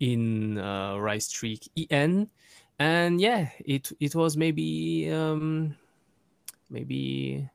in 0.00 0.58
uh, 0.58 0.96
Rice 0.98 1.26
Streak 1.26 1.68
en, 1.90 2.30
and 2.78 3.20
yeah, 3.20 3.50
it 3.64 3.90
it 4.00 4.14
was 4.14 4.36
maybe 4.36 5.10
um, 5.10 5.76
maybe 6.70 7.48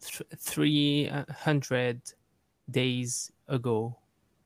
th- 0.00 0.30
three 0.38 1.06
hundred 1.08 2.02
days 2.70 3.32
ago, 3.48 3.96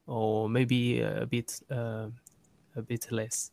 or 0.07 0.49
maybe 0.49 1.01
a 1.01 1.27
bit 1.27 1.61
uh, 1.71 2.09
a 2.77 2.83
bit 2.83 3.11
less. 3.13 3.51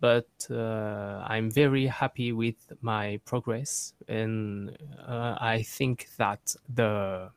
But 0.00 0.28
uh, 0.50 1.24
I'm 1.26 1.50
very 1.50 1.86
happy 1.86 2.32
with 2.32 2.72
my 2.80 3.20
progress, 3.24 3.94
and 4.06 4.76
uh, 4.98 5.36
I 5.40 5.62
think 5.62 6.08
that 6.18 6.54
the 6.68 7.30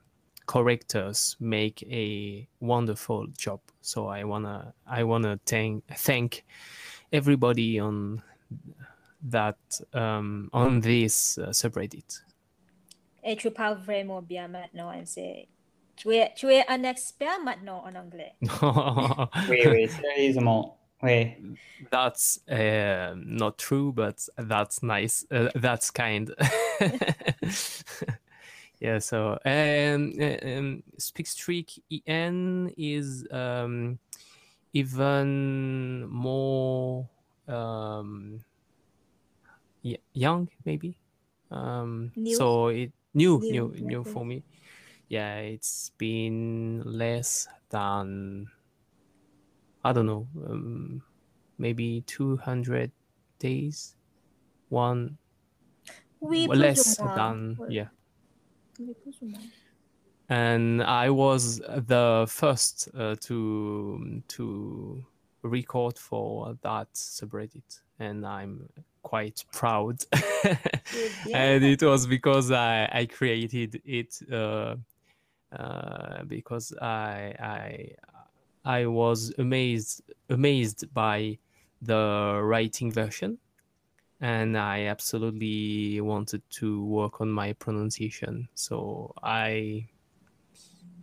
correctors 0.45 1.37
make 1.39 1.81
a 1.83 2.47
wonderful 2.59 3.27
job. 3.27 3.61
So 3.81 4.07
I 4.07 4.23
wanna 4.25 4.73
I 4.85 5.03
wanna 5.03 5.39
thank 5.45 5.87
thank 5.87 6.45
everybody 7.11 7.79
on 7.79 8.21
that 9.23 9.57
um, 9.93 10.49
on 10.53 10.81
this 10.81 11.37
uh, 11.37 11.49
subreddit. 11.49 12.21
Et 13.23 13.35
tu 13.35 13.51
parles 13.51 13.77
vraiment 13.77 14.21
bien 14.21 14.47
maintenant, 14.47 14.91
MC. 14.91 15.47
Tu 15.95 16.15
es, 16.15 16.33
tu 16.35 16.47
es 16.49 16.63
un 16.67 16.83
expert 16.83 17.39
maintenant 17.43 17.83
en 17.85 17.95
anglais. 17.95 18.33
Oui, 19.47 19.67
oui, 19.67 19.87
sérieusement. 19.89 20.77
Oui. 21.03 21.35
that's 21.89 22.39
uh, 22.47 23.13
not 23.15 23.57
true, 23.57 23.91
but 23.91 24.27
that's 24.37 24.83
nice. 24.83 25.25
Uh, 25.31 25.49
that's 25.55 25.89
kind. 25.91 26.33
yeah. 28.79 28.99
So 28.99 29.37
um, 29.45 30.13
uh, 30.19 30.37
um, 30.43 30.83
Speak 30.97 31.27
Streak 31.27 31.81
En 32.07 32.71
is 32.77 33.25
um, 33.31 33.97
even 34.73 36.07
more 36.07 37.07
um, 37.47 38.39
y- 39.83 39.97
young, 40.13 40.49
maybe? 40.65 40.97
Um, 41.49 42.11
New? 42.15 42.35
So 42.35 42.67
it 42.67 42.91
new, 43.13 43.39
New, 43.39 43.73
new, 43.75 43.85
new 43.85 44.03
for 44.03 44.25
me. 44.25 44.43
Yeah, 45.07 45.35
it's 45.37 45.91
been 45.97 46.83
less 46.85 47.47
than 47.69 48.47
I 49.83 49.93
don't 49.93 50.05
know, 50.05 50.27
um, 50.47 51.01
maybe 51.57 52.03
200 52.05 52.91
days. 53.39 53.95
One 54.69 55.17
plus 56.19 56.47
less 56.47 56.97
than, 56.97 57.57
yeah. 57.67 57.87
oui, 58.79 58.93
plus 59.03 59.21
ou 59.21 59.27
moins. 59.27 59.51
And 60.29 60.81
I 60.83 61.09
was 61.09 61.57
the 61.59 62.25
first 62.29 62.87
uh, 62.95 63.15
to 63.21 64.21
to 64.29 65.05
record 65.41 65.99
for 65.99 66.57
that 66.61 66.93
subreddit, 66.93 67.81
and 67.99 68.25
I'm 68.25 68.69
quite 69.01 69.43
proud. 69.51 70.03
And 71.33 71.63
it 71.63 71.81
was 71.81 72.05
because 72.07 72.51
I, 72.51 72.89
I 72.91 73.05
created 73.05 73.81
it 73.85 74.19
uh, 74.31 74.75
uh, 75.55 76.23
because 76.23 76.73
I 76.81 77.33
I 77.39 77.91
I 78.65 78.85
was 78.85 79.33
amazed 79.37 80.01
amazed 80.29 80.93
by 80.93 81.37
the 81.81 82.39
writing 82.43 82.91
version, 82.91 83.37
and 84.19 84.57
I 84.57 84.85
absolutely 84.85 85.99
wanted 86.01 86.43
to 86.51 86.85
work 86.85 87.21
on 87.21 87.31
my 87.31 87.53
pronunciation. 87.53 88.47
So 88.53 89.13
I, 89.23 89.87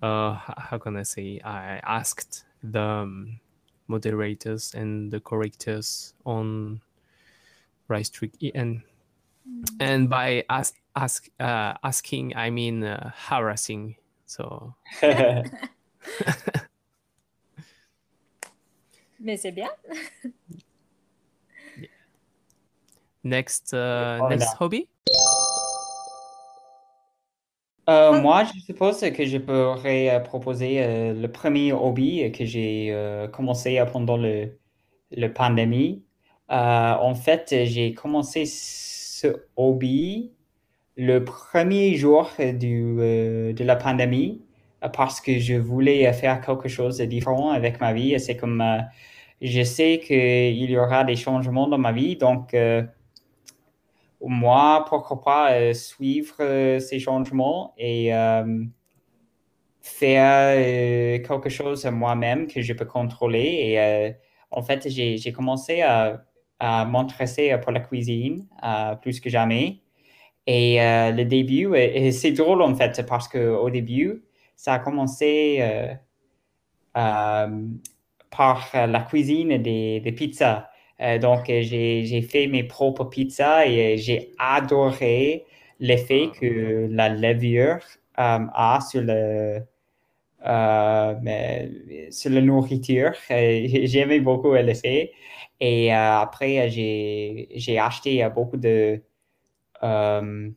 uh, 0.00 0.34
how 0.34 0.78
can 0.78 0.96
I 0.96 1.02
say, 1.02 1.40
I 1.44 1.80
asked 1.82 2.44
the 2.62 2.80
um, 2.80 3.40
moderators 3.88 4.72
and 4.74 5.10
the 5.10 5.20
correctors 5.20 6.14
on 6.24 6.80
Rice 7.88 8.10
Trick 8.10 8.32
and 8.54 8.82
and 9.80 10.08
by 10.08 10.44
ask, 10.48 10.76
ask 10.94 11.28
uh, 11.40 11.74
asking 11.82 12.36
I 12.36 12.50
mean 12.50 12.84
uh, 12.84 13.10
harassing. 13.14 13.96
So 14.26 14.74
Mais 19.20 19.36
c'est 19.36 19.52
bien. 19.52 19.70
next 23.24 23.74
uh, 23.74 24.28
next 24.28 24.54
hobby? 24.54 24.88
Euh, 27.88 28.20
moi, 28.20 28.44
je 28.44 28.60
suppose 28.60 29.00
que 29.00 29.24
je 29.24 29.38
pourrais 29.38 30.10
euh, 30.10 30.20
proposer 30.20 30.82
euh, 30.82 31.14
le 31.14 31.32
premier 31.32 31.72
hobby 31.72 32.30
que 32.32 32.44
j'ai 32.44 32.92
euh, 32.92 33.28
commencé 33.28 33.82
pendant 33.90 34.18
le, 34.18 34.58
le 35.10 35.32
pandémie. 35.32 36.04
Euh, 36.50 36.94
en 36.94 37.14
fait, 37.14 37.54
j'ai 37.64 37.92
commencé 37.92 38.46
ce 38.46 39.28
hobby 39.56 40.32
le 40.96 41.24
premier 41.24 41.94
jour 41.94 42.30
du, 42.38 42.96
euh, 42.98 43.52
de 43.52 43.64
la 43.64 43.76
pandémie 43.76 44.42
euh, 44.82 44.88
parce 44.88 45.20
que 45.20 45.38
je 45.38 45.54
voulais 45.54 46.10
faire 46.12 46.40
quelque 46.40 46.68
chose 46.68 46.98
de 46.98 47.04
différent 47.04 47.50
avec 47.50 47.80
ma 47.80 47.92
vie. 47.92 48.18
C'est 48.18 48.36
comme, 48.36 48.64
je 49.42 49.62
sais 49.62 50.00
qu'il 50.04 50.70
y 50.70 50.78
aura 50.78 51.04
des 51.04 51.16
changements 51.16 51.68
dans 51.68 51.78
ma 51.78 51.92
vie, 51.92 52.16
donc 52.16 52.56
moi, 54.20 54.84
pourquoi 54.88 55.20
pas 55.20 55.74
suivre 55.74 56.78
ces 56.80 56.98
changements 56.98 57.74
et 57.78 58.10
faire 59.80 61.22
quelque 61.22 61.48
chose 61.48 61.84
moi-même 61.86 62.46
que 62.46 62.62
je 62.62 62.72
peux 62.72 62.84
contrôler. 62.84 63.40
Et 63.40 64.14
en 64.50 64.62
fait, 64.62 64.88
j'ai 64.88 65.32
commencé 65.32 65.82
à, 65.82 66.24
à 66.60 66.84
m'intéresser 66.84 67.56
pour 67.62 67.72
la 67.72 67.80
cuisine 67.80 68.46
euh, 68.64 68.94
plus 68.96 69.20
que 69.20 69.30
jamais. 69.30 69.80
Et 70.46 70.82
euh, 70.82 71.12
le 71.12 71.24
début, 71.24 71.74
et, 71.76 72.08
et 72.08 72.12
c'est 72.12 72.32
drôle 72.32 72.62
en 72.62 72.74
fait, 72.74 73.04
parce 73.08 73.28
qu'au 73.28 73.70
début, 73.70 74.24
ça 74.56 74.74
a 74.74 74.78
commencé 74.80 75.58
euh, 75.60 75.94
euh, 76.96 77.66
par 78.30 78.70
la 78.74 79.00
cuisine 79.00 79.58
des, 79.62 80.00
des 80.00 80.12
pizzas. 80.12 80.68
Euh, 81.00 81.18
donc, 81.18 81.48
euh, 81.50 81.62
j'ai 81.62 82.22
fait 82.22 82.46
mes 82.48 82.64
propres 82.64 83.04
pizzas 83.04 83.66
et 83.66 83.94
euh, 83.94 83.96
j'ai 83.98 84.32
adoré 84.38 85.46
l'effet 85.80 86.30
que 86.38 86.88
la 86.90 87.08
levure 87.08 87.78
euh, 88.18 88.46
a 88.54 88.80
sur 88.80 89.02
le, 89.02 89.60
euh, 90.46 91.14
sur 92.10 92.30
la 92.30 92.40
nourriture. 92.40 93.12
Euh, 93.30 93.68
J'aimais 93.84 94.20
beaucoup 94.20 94.54
l'effet. 94.54 95.12
Et 95.60 95.92
euh, 95.92 96.18
après, 96.20 96.58
euh, 96.60 96.68
j'ai 96.70 97.48
j'ai 97.54 97.78
acheté 97.78 98.22
euh, 98.22 98.30
beaucoup 98.30 98.56
de... 98.56 99.02
euh, 99.82 100.50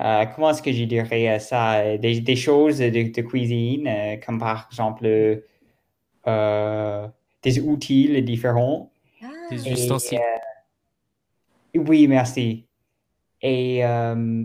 euh, 0.00 0.24
comment 0.34 0.50
est-ce 0.50 0.62
que 0.62 0.72
je 0.72 0.84
dirais 0.84 1.38
ça? 1.38 1.98
Des, 1.98 2.20
des 2.20 2.36
choses 2.36 2.78
de, 2.78 2.88
de 2.88 3.22
cuisine, 3.22 3.86
euh, 3.86 4.16
comme 4.24 4.38
par 4.38 4.68
exemple 4.70 5.06
euh, 6.26 7.08
des 7.42 7.60
outils 7.60 8.22
différents. 8.22 8.90
Ah, 9.22 9.26
Des 9.50 9.70
ustensiles. 9.72 10.18
euh, 11.74 11.80
oui, 11.86 12.06
merci. 12.08 12.66
Et 13.42 13.84
euh, 13.84 14.44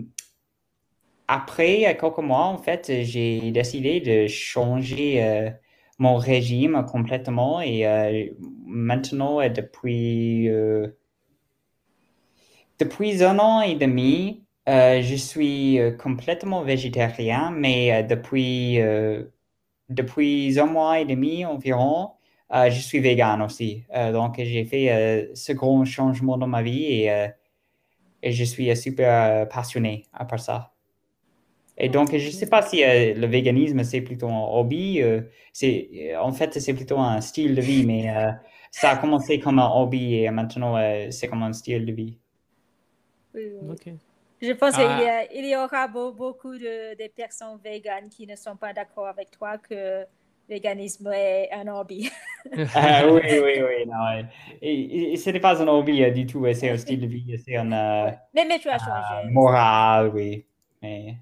après 1.26 1.96
quelques 1.98 2.18
mois, 2.18 2.44
en 2.46 2.58
fait, 2.58 2.90
j'ai 3.04 3.50
décidé 3.50 4.00
de 4.00 4.26
changer 4.26 5.22
euh, 5.22 5.50
mon 5.98 6.16
régime 6.16 6.84
complètement. 6.86 7.60
Et 7.60 7.86
euh, 7.86 8.30
maintenant, 8.66 9.40
euh, 9.40 9.48
depuis, 9.48 10.48
euh, 10.48 10.88
depuis 12.78 13.22
un 13.24 13.38
an 13.38 13.60
et 13.60 13.74
demi, 13.74 14.44
je 14.66 15.14
suis 15.16 15.78
complètement 15.98 16.62
végétarien, 16.62 17.50
mais 17.50 18.02
depuis, 18.04 18.78
depuis 19.88 20.60
un 20.60 20.66
mois 20.66 21.00
et 21.00 21.06
demi 21.06 21.46
environ, 21.46 22.12
je 22.52 22.78
suis 22.78 23.00
vegan 23.00 23.40
aussi. 23.40 23.84
Donc, 24.12 24.34
j'ai 24.36 24.66
fait 24.66 25.30
ce 25.34 25.52
grand 25.52 25.86
changement 25.86 26.36
dans 26.36 26.46
ma 26.46 26.62
vie 26.62 26.84
et, 26.84 27.28
et 28.22 28.32
je 28.32 28.44
suis 28.44 28.76
super 28.76 29.48
passionné 29.48 30.04
à 30.12 30.26
part 30.26 30.40
ça. 30.40 30.74
Et 31.78 31.88
donc, 31.88 32.16
je 32.16 32.26
ne 32.26 32.30
sais 32.32 32.48
pas 32.48 32.62
si 32.62 32.82
euh, 32.84 33.14
le 33.14 33.26
véganisme, 33.26 33.84
c'est 33.84 34.00
plutôt 34.02 34.28
un 34.28 34.40
hobby. 34.58 35.00
euh, 35.02 35.22
c'est, 35.52 35.90
euh, 36.14 36.20
en 36.20 36.32
fait, 36.32 36.58
c'est 36.60 36.74
plutôt 36.74 36.98
un 36.98 37.20
style 37.20 37.54
de 37.54 37.62
vie, 37.62 37.84
mais 37.84 38.10
euh, 38.16 38.30
ça 38.70 38.90
a 38.92 38.96
commencé 38.96 39.40
comme 39.40 39.58
un 39.60 39.68
hobby 39.70 40.16
et 40.16 40.30
maintenant, 40.30 40.76
euh, 40.76 41.10
c'est 41.10 41.28
comme 41.28 41.42
un 41.42 41.52
style 41.52 41.86
de 41.86 41.92
vie. 41.92 42.18
oui, 43.34 43.50
oui. 43.54 43.68
Ok. 43.68 43.88
Je 44.42 44.52
pense 44.52 44.76
Ah. 44.76 44.76
qu'il 44.76 44.98
y, 44.98 45.06
a- 45.06 45.32
il 45.34 45.46
y 45.46 45.56
aura 45.56 45.88
beau- 45.88 46.12
beaucoup 46.12 46.54
de, 46.58 46.96
de 46.96 47.08
personnes 47.10 47.58
véganes 47.64 48.08
qui 48.10 48.26
ne 48.26 48.36
sont 48.36 48.56
pas 48.56 48.72
d'accord 48.72 49.08
avec 49.08 49.30
toi 49.32 49.58
que 49.58 49.74
le 49.74 50.06
véganisme 50.48 51.08
est 51.12 51.50
un 51.52 51.68
hobby. 51.74 52.10
Ah, 52.72 53.02
oui, 53.10 53.20
oui, 53.42 53.62
oui. 53.62 53.86
Non, 53.86 54.28
et, 54.62 55.12
et 55.12 55.16
ce 55.16 55.30
n'est 55.30 55.40
pas 55.40 55.60
un 55.62 55.66
hobby 55.68 56.10
du 56.12 56.26
tout, 56.26 56.44
c'est 56.54 56.70
un 56.70 56.76
style 56.76 57.00
de 57.00 57.06
vie, 57.06 57.38
c'est 57.44 57.56
un 57.56 57.72
Mais, 58.32 58.46
mais 58.46 58.58
tu 58.58 58.70
as 58.70 58.78
euh, 58.78 58.78
changé. 58.78 59.30
moral, 59.30 60.10
oui. 60.14 60.46
Mais, 60.82 61.18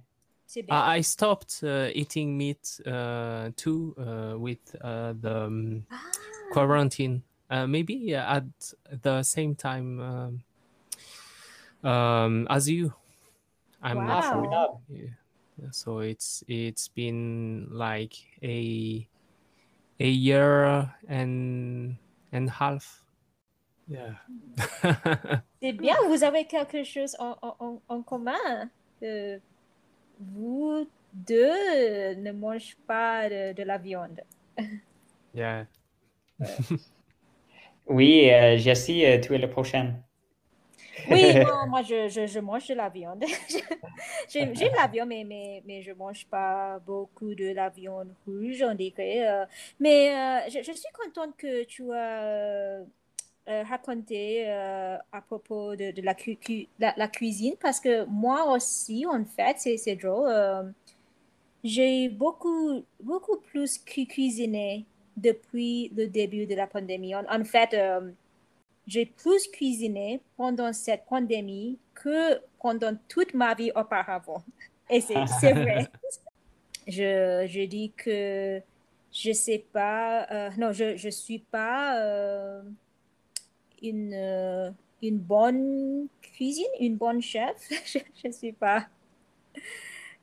C'est. 0.56 0.72
I 0.72 1.02
stopped 1.02 1.62
uh, 1.62 1.90
eating 1.94 2.36
meat 2.38 2.80
uh, 2.86 3.50
too 3.56 3.94
uh, 3.98 4.38
with 4.38 4.74
uh, 4.82 5.12
the 5.20 5.44
um, 5.46 5.84
Ah, 5.90 6.00
quarantine. 6.52 7.22
Uh, 7.50 7.66
maybe 7.66 8.14
at 8.14 8.44
the 9.02 9.22
same 9.22 9.54
time 9.54 10.00
um, 10.00 11.90
um, 11.90 12.46
as 12.48 12.68
you. 12.68 12.92
I'm 13.82 13.98
Wow. 13.98 14.06
not 14.06 14.24
sure. 14.24 14.80
Yeah. 14.88 15.70
So 15.72 15.98
it's 16.00 16.42
it's 16.48 16.88
been 16.88 17.68
like 17.70 18.14
a 18.42 19.06
a 20.00 20.08
year 20.08 20.90
and 21.08 21.96
and 22.32 22.50
half. 22.50 23.02
Yeah. 23.88 24.14
C'est 25.62 25.72
bien, 25.72 25.96
vous 26.08 26.22
avez 26.24 26.44
quelque 26.48 26.82
chose 26.84 27.14
en, 27.18 27.36
en- 27.42 27.80
en- 27.88 28.02
commun. 28.02 28.70
Euh, 29.02 29.38
vous 30.20 30.86
deux 31.12 32.14
ne 32.16 32.32
mangez 32.32 32.74
pas 32.86 33.28
de, 33.28 33.52
de 33.54 33.62
la 33.62 33.78
viande. 33.78 34.20
yeah. 35.32 35.66
Oui, 37.86 38.30
euh, 38.30 38.56
Jessie, 38.58 39.04
euh, 39.04 39.20
tu 39.20 39.34
es 39.34 39.38
le 39.38 39.50
prochain. 39.50 40.02
Oui, 41.08 41.36
moi, 41.40 41.66
moi, 41.66 41.82
je, 41.82 42.08
je, 42.08 42.26
je 42.26 42.40
mange 42.40 42.66
de 42.68 42.74
la 42.74 42.88
viande. 42.88 43.24
J'aime 44.28 44.54
j'aime 44.56 44.72
la 44.74 44.88
viande, 44.88 45.08
mais, 45.08 45.24
mais, 45.24 45.62
mais 45.66 45.82
je 45.82 45.90
ne 45.90 45.96
mange 45.96 46.26
pas 46.26 46.78
beaucoup 46.80 47.34
de 47.34 47.52
la 47.52 47.68
viande 47.70 48.12
rouge, 48.26 48.62
on 48.62 48.74
dirait. 48.74 49.28
euh. 49.28 49.46
mais 49.78 50.10
euh, 50.14 50.50
je, 50.50 50.62
je 50.64 50.72
suis 50.72 50.92
contente 50.92 51.36
que 51.36 51.64
tu 51.64 51.92
as 51.92 52.80
euh, 53.48 53.62
raconté 53.64 54.44
euh, 54.48 54.96
à 55.12 55.20
propos 55.22 55.76
de, 55.76 55.92
de 55.92 56.02
la, 56.02 56.14
cu- 56.14 56.36
cu- 56.36 56.68
la, 56.78 56.94
la 56.96 57.08
cuisine, 57.08 57.54
parce 57.60 57.80
que 57.80 58.04
moi 58.06 58.52
aussi, 58.54 59.06
en 59.06 59.24
fait, 59.24 59.56
c'est 59.78 59.96
drôle. 59.96 60.28
euh, 60.30 60.62
j'ai 61.64 62.08
beaucoup, 62.08 62.84
beaucoup 63.02 63.38
plus 63.38 63.78
cu- 63.78 64.06
cuisiné 64.06 64.86
depuis 65.16 65.90
le 65.96 66.06
début 66.08 66.46
de 66.46 66.54
la 66.54 66.66
pandémie. 66.66 67.14
En, 67.14 67.24
en 67.30 67.44
fait, 67.44 67.74
euh, 67.74 68.10
j'ai 68.86 69.06
plus 69.06 69.48
cuisiné 69.48 70.20
pendant 70.36 70.72
cette 70.72 71.06
pandémie 71.06 71.78
que 71.94 72.40
pendant 72.60 72.96
toute 73.08 73.34
ma 73.34 73.54
vie 73.54 73.72
auparavant. 73.76 74.44
Et 74.90 75.00
c'est 75.02 75.24
vrai. 75.54 75.88
Je, 76.88 77.46
je 77.48 77.62
dis 77.66 77.92
que 77.96 78.60
je 79.12 79.32
sais 79.32 79.58
pas, 79.72 80.50
non, 80.58 80.72
je 80.72 80.96
je 80.96 81.08
suis 81.08 81.40
pas 81.40 82.62
une, 83.86 84.74
une 85.02 85.18
bonne 85.18 86.08
cuisine, 86.22 86.66
une 86.80 86.96
bonne 86.96 87.22
chef? 87.22 87.56
Je, 87.86 87.98
je 88.24 88.30
suis 88.30 88.52
pas, 88.52 88.86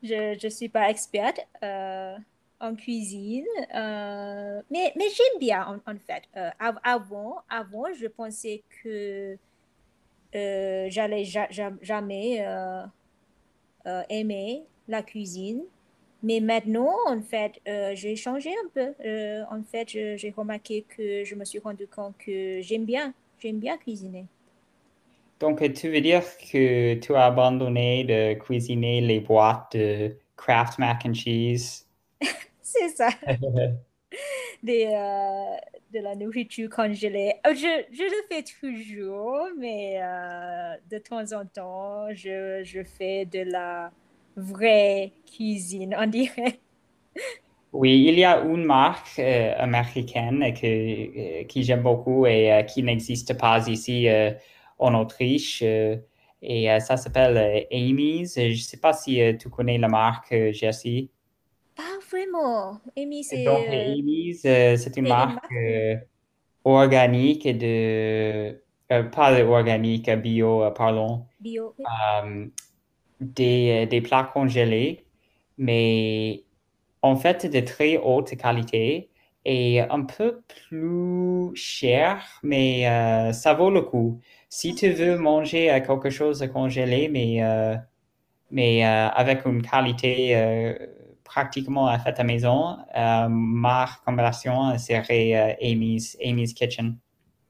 je, 0.02 0.38
je 0.41 0.47
suis 0.47 0.69
pas 0.69 0.89
experte 0.89 1.39
euh, 1.63 2.17
en 2.60 2.76
cuisine, 2.76 3.45
euh, 3.76 4.62
mais, 4.71 4.93
mais 4.95 5.06
j'aime 5.10 5.39
bien 5.39 5.65
en, 5.86 5.95
fait. 5.97 6.23
Av- 6.60 6.80
avant, 6.84 7.38
avant, 7.49 7.86
je 7.93 8.08
pensais 8.08 8.63
que 8.84 9.38
j'allais 10.89 11.26
ja- 11.26 11.47
ja- 11.52 11.73
jamais 11.82 12.43
aimer 14.10 14.63
la 14.88 15.02
cuisine. 15.04 15.63
Mais 16.23 16.39
maintenant, 16.39 16.95
en 17.08 17.21
fait, 17.21 17.60
j'ai 17.95 18.15
changé 18.15 18.49
un 18.52 18.69
peu. 18.73 18.93
En 19.52 19.63
fait, 19.63 19.89
j'ai 19.89 20.34
remarqué 20.36 20.86
que 20.88 21.23
je 21.26 21.36
me 21.36 21.45
suis 21.45 21.60
rendu 21.60 21.88
compte 21.88 22.17
que 22.17 22.62
j'aime 22.62 22.86
bien 22.86 23.13
j'aime 23.39 23.60
bien 23.60 23.78
cuisiner. 23.78 24.28
Donc, 25.39 25.60
tu 25.74 25.89
veux 25.91 26.02
dire 26.02 26.24
que 26.52 26.96
tu 26.96 27.15
as 27.15 27.26
abandonné 27.26 28.04
de 28.06 28.34
cuisiner 28.39 29.02
les 29.02 29.19
boîtes 29.19 29.76
de 29.76 30.17
Kraft 30.38 30.80
Mac 30.80 31.06
and 31.06 31.13
Cheese? 31.13 31.86
C'est 32.62 32.89
ça. 32.89 33.10
Des, 34.63 34.86
euh, 34.88 35.58
de 35.93 36.00
la 36.00 36.15
nourriture 36.15 36.69
congelée. 36.69 37.36
Euh, 37.46 37.54
Je, 37.54 37.86
je 37.91 38.04
le 38.04 38.28
fais 38.30 38.43
toujours, 38.43 39.48
mais 39.58 40.02
euh, 40.02 40.76
de 40.89 40.98
temps 41.00 41.32
en 41.34 41.46
temps, 41.46 42.08
je, 42.13 42.62
je 42.63 42.84
fais 42.84 43.26
de 43.26 43.39
la 43.41 43.91
vraie 44.38 45.13
cuisine, 45.26 45.96
on 46.00 46.08
dirait. 46.08 46.60
Oui, 47.73 48.05
il 48.07 48.19
y 48.19 48.23
a 48.23 48.39
une 48.41 48.65
marque 48.65 49.17
euh, 49.17 49.55
américaine 49.57 50.53
que, 50.53 50.67
euh, 50.67 51.43
qui 51.45 51.63
j'aime 51.63 51.81
beaucoup 51.81 52.27
et 52.27 52.53
euh, 52.53 52.62
qui 52.62 52.83
n'existe 52.83 53.36
pas 53.36 53.67
ici 53.67 54.07
en 54.77 54.93
Autriche. 54.93 55.63
et 55.63 56.79
ça 56.79 56.97
s'appelle 56.97 57.65
Amy's. 57.71 58.36
Je 58.36 58.49
ne 58.49 58.55
sais 58.55 58.77
pas 58.77 58.93
si 58.93 59.19
tu 59.39 59.49
connais 59.49 59.79
la 59.79 59.88
marque, 59.88 60.36
Jessie. 60.51 61.09
Pas 61.75 61.97
vraiment. 62.12 62.79
Amy, 62.95 63.23
c'est... 63.23 63.43
Donc, 63.43 63.67
Amy's, 63.67 64.41
c'est 64.41 64.97
une 64.97 65.07
marque 65.07 65.51
organique 66.63 67.47
de... 67.57 68.62
pas 68.88 69.43
organique, 69.43 70.12
bio, 70.12 70.69
pardon. 70.75 71.25
bio. 71.39 71.73
des, 73.19 73.88
des 73.88 74.01
plats 74.01 74.29
congelés, 74.31 75.05
mais 75.57 76.43
en 77.04 77.16
fait 77.16 77.46
de 77.46 77.60
très 77.60 77.98
haute 77.98 78.36
qualité 78.38 79.10
et 79.46 79.82
un 79.82 80.04
peu 80.04 80.42
plus 80.48 81.52
cher, 81.54 82.39
mais 82.44 82.88
euh, 82.88 83.34
ça 83.34 83.54
vaut 83.54 83.70
le 83.70 83.82
coup. 83.82 84.20
Si 84.50 84.74
tu 84.74 84.89
veux 84.89 85.18
manger 85.18 85.70
euh, 85.70 85.82
quelque 85.82 86.10
chose 86.10 86.39
de 86.39 86.48
congelé, 86.48 87.10
mais, 87.10 87.44
euh, 87.44 87.76
mais 88.52 88.84
avec 88.84 89.46
une 89.46 89.62
qualité 89.62 90.78
pratiquement 91.24 91.98
faite 92.00 92.20
à 92.20 92.24
maison, 92.24 92.78
ma 92.96 93.86
recommandation 93.86 94.78
serait 94.78 95.58
Amy's, 95.62 96.18
Amy's 96.24 96.54
Kitchen. 96.54 96.98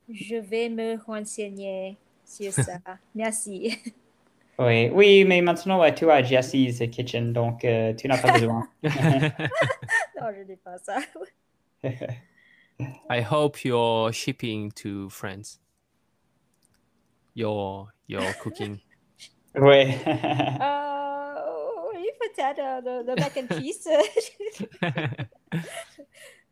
Je 0.09 0.37
vais 0.37 0.69
me 0.69 0.97
renseigner 1.05 1.97
sur 2.25 2.53
ça. 2.53 2.79
Merci. 3.13 3.77
Oui, 4.59 4.89
oui, 4.93 5.25
mais 5.25 5.41
maintenant 5.41 5.79
ouais, 5.79 5.93
tu 5.95 6.09
as 6.11 6.21
Jesse's 6.23 6.79
Kitchen, 6.91 7.33
donc 7.33 7.65
euh, 7.65 7.93
tu 7.93 8.07
n'as 8.07 8.21
pas 8.21 8.31
besoin. 8.39 8.67
non, 8.83 10.27
je 10.35 10.43
n'ai 10.47 10.57
pas 10.57 10.77
ça. 10.77 10.97
I 13.09 13.21
hope 13.21 13.63
you're 13.63 14.11
shipping 14.13 14.71
to 14.73 15.09
France. 15.09 15.59
Your 17.35 17.89
your 18.07 18.23
cooking. 18.41 18.77
Oui. 19.55 19.85
Euh, 20.05 21.33
oui, 21.95 22.07
peut-être 22.19 22.59
euh, 22.59 22.81
le, 22.81 23.07
le 23.07 23.15
mac 23.15 23.35
and 23.37 23.47
cheese. 23.59 23.87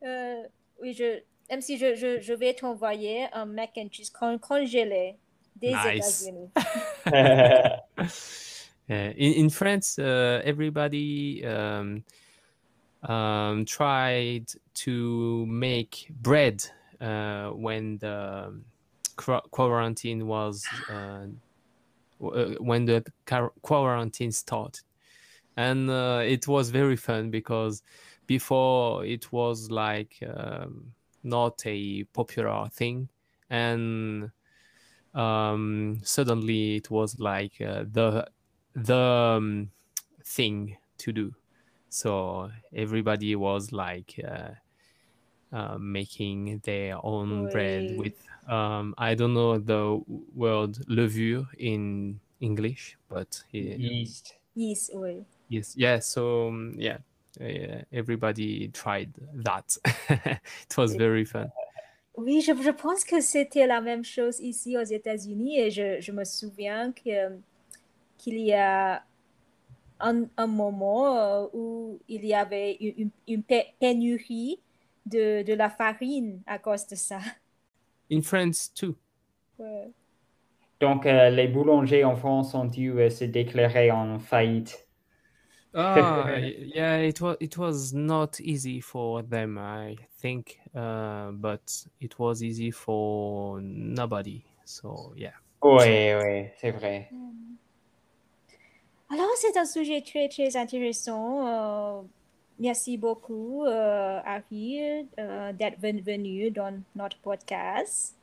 Euh, 0.04 0.44
oui, 0.82 0.94
je, 0.94 1.22
même 1.50 1.62
si 1.62 1.78
je, 1.78 1.96
je, 1.96 2.20
je 2.20 2.34
vais 2.34 2.54
t'envoyer 2.56 3.28
un 3.34 3.46
mac 3.46 3.72
and 3.78 3.90
cheese 3.92 4.10
con- 4.10 4.40
congelé 4.40 5.18
Nice. 5.66 6.30
In, 8.90 9.14
in 9.16 9.50
France, 9.50 9.98
uh, 10.00 10.42
everybody 10.44 11.46
um, 11.46 12.04
um, 13.04 13.66
tried 13.66 14.48
to 14.74 15.46
make 15.46 16.08
bread 16.10 16.64
uh, 17.00 17.50
when 17.52 17.98
the 18.00 18.62
quarantine 19.16 20.28
was 20.28 20.82
uh, 20.90 21.28
when 22.20 22.86
the 22.86 23.04
quarantine 23.62 24.32
started, 24.32 24.84
and 25.58 25.90
uh, 25.90 26.22
it 26.26 26.48
was 26.48 26.70
very 26.70 26.96
fun 26.96 27.32
because 27.32 27.84
before 28.28 29.06
it 29.06 29.32
was 29.32 29.72
like 29.72 30.18
um, 30.36 30.94
not 31.24 31.62
a 31.66 32.04
popular 32.06 32.68
thing, 32.70 33.10
and 33.50 34.32
um, 35.14 36.00
suddenly 36.04 36.76
it 36.76 36.90
was 36.90 37.20
like 37.20 37.60
uh, 37.62 37.84
the 37.92 38.28
the 38.76 38.96
um, 38.96 39.72
thing 40.24 40.78
to 41.00 41.12
do. 41.12 41.34
So 41.90 42.50
everybody 42.74 43.36
was 43.36 43.72
like 43.72 44.20
uh, 44.24 44.52
uh, 45.56 45.78
making 45.78 46.62
their 46.64 46.98
own 47.04 47.50
bread 47.50 47.98
with 47.98 48.14
um, 48.48 48.96
I 48.98 49.16
don't 49.16 49.34
know 49.34 49.58
the 49.58 50.02
word 50.34 50.78
levure 50.88 51.46
in 51.58 52.20
English, 52.40 52.98
but 53.10 53.44
yeah, 53.52 53.76
Yeast. 53.76 54.36
Yes, 54.56 54.90
oui. 54.94 55.26
yes, 55.50 55.76
yeah. 55.76 56.00
So 56.00 56.48
um, 56.48 56.74
yeah, 56.78 56.98
uh, 57.40 57.82
everybody 57.92 58.70
tried 58.70 59.12
that. 59.36 59.78
it 60.10 60.78
was 60.78 60.96
very 60.96 61.26
fun. 61.26 61.52
Oui, 62.18 62.42
je, 62.42 62.52
je 62.62 62.70
pense 62.72 63.04
que 63.06 63.22
c'était 63.22 63.68
la 63.68 63.82
même 63.82 64.04
chose 64.04 64.40
ici 64.42 64.78
aux 64.78 64.84
États-Unis 64.84 65.60
et 65.60 65.72
je, 65.72 66.02
je 66.02 66.12
me 66.12 66.24
souviens 66.26 66.92
que, 66.92 67.38
qu'il 68.18 68.40
y 68.40 68.54
a 68.54 69.04
un, 70.00 70.26
un 70.38 70.48
moment 70.48 71.18
euh, 71.18 71.48
où 71.54 72.00
il 72.10 72.26
y 72.26 72.34
avait 72.34 72.76
une, 72.82 72.94
une- 72.98 73.12
une 73.28 73.44
pé- 73.44 73.76
pénurie 73.80 74.62
de, 75.06 75.44
de 75.44 75.54
la 75.54 75.70
farine 75.70 76.42
à 76.48 76.60
cause 76.60 76.88
de 76.88 76.96
ça. 76.96 77.20
In 78.12 78.22
France 78.22 78.70
too. 78.76 78.96
Ouais. 79.58 79.94
Donc, 80.82 81.06
euh, 81.06 81.30
les 81.30 81.48
boulangers 81.48 82.04
en 82.04 82.18
France 82.18 82.54
ont 82.56 82.66
dû 82.66 82.92
euh, 83.00 83.10
se 83.10 83.24
déclarer 83.24 83.90
en 83.92 84.20
faillite. 84.20 84.90
Ah, 85.74 86.28
yeah, 86.76 86.98
it 86.98 87.22
was 87.22 87.38
it 87.40 87.58
was 87.58 87.94
not 87.94 88.40
easy 88.42 88.82
for 88.82 89.24
them, 89.24 89.58
I 89.58 89.96
think, 90.20 90.60
uh, 90.76 91.32
but 91.32 91.62
it 92.00 92.20
was 92.20 92.44
easy 92.44 92.72
for 92.72 93.62
nobody. 93.62 94.44
So 94.66 95.14
yeah. 95.16 95.34
Oui, 95.64 96.14
oui, 96.16 96.50
c'est 96.58 96.72
vrai. 96.72 97.10
Alors, 99.12 99.30
c'est 99.36 99.58
un 99.58 99.66
sujet 99.66 100.02
très, 100.02 100.28
très 100.30 100.56
intéressant. 100.56 101.46
Euh, 101.48 102.02
merci 102.60 102.98
beaucoup, 102.98 103.66
euh, 103.66 104.20
Harry, 104.26 104.80
euh, 105.20 105.52
d'être 105.54 105.78
ven- 105.80 106.02
venu 106.02 106.50
dans 106.50 106.82
notre 106.96 107.18
podcast. 107.18 108.16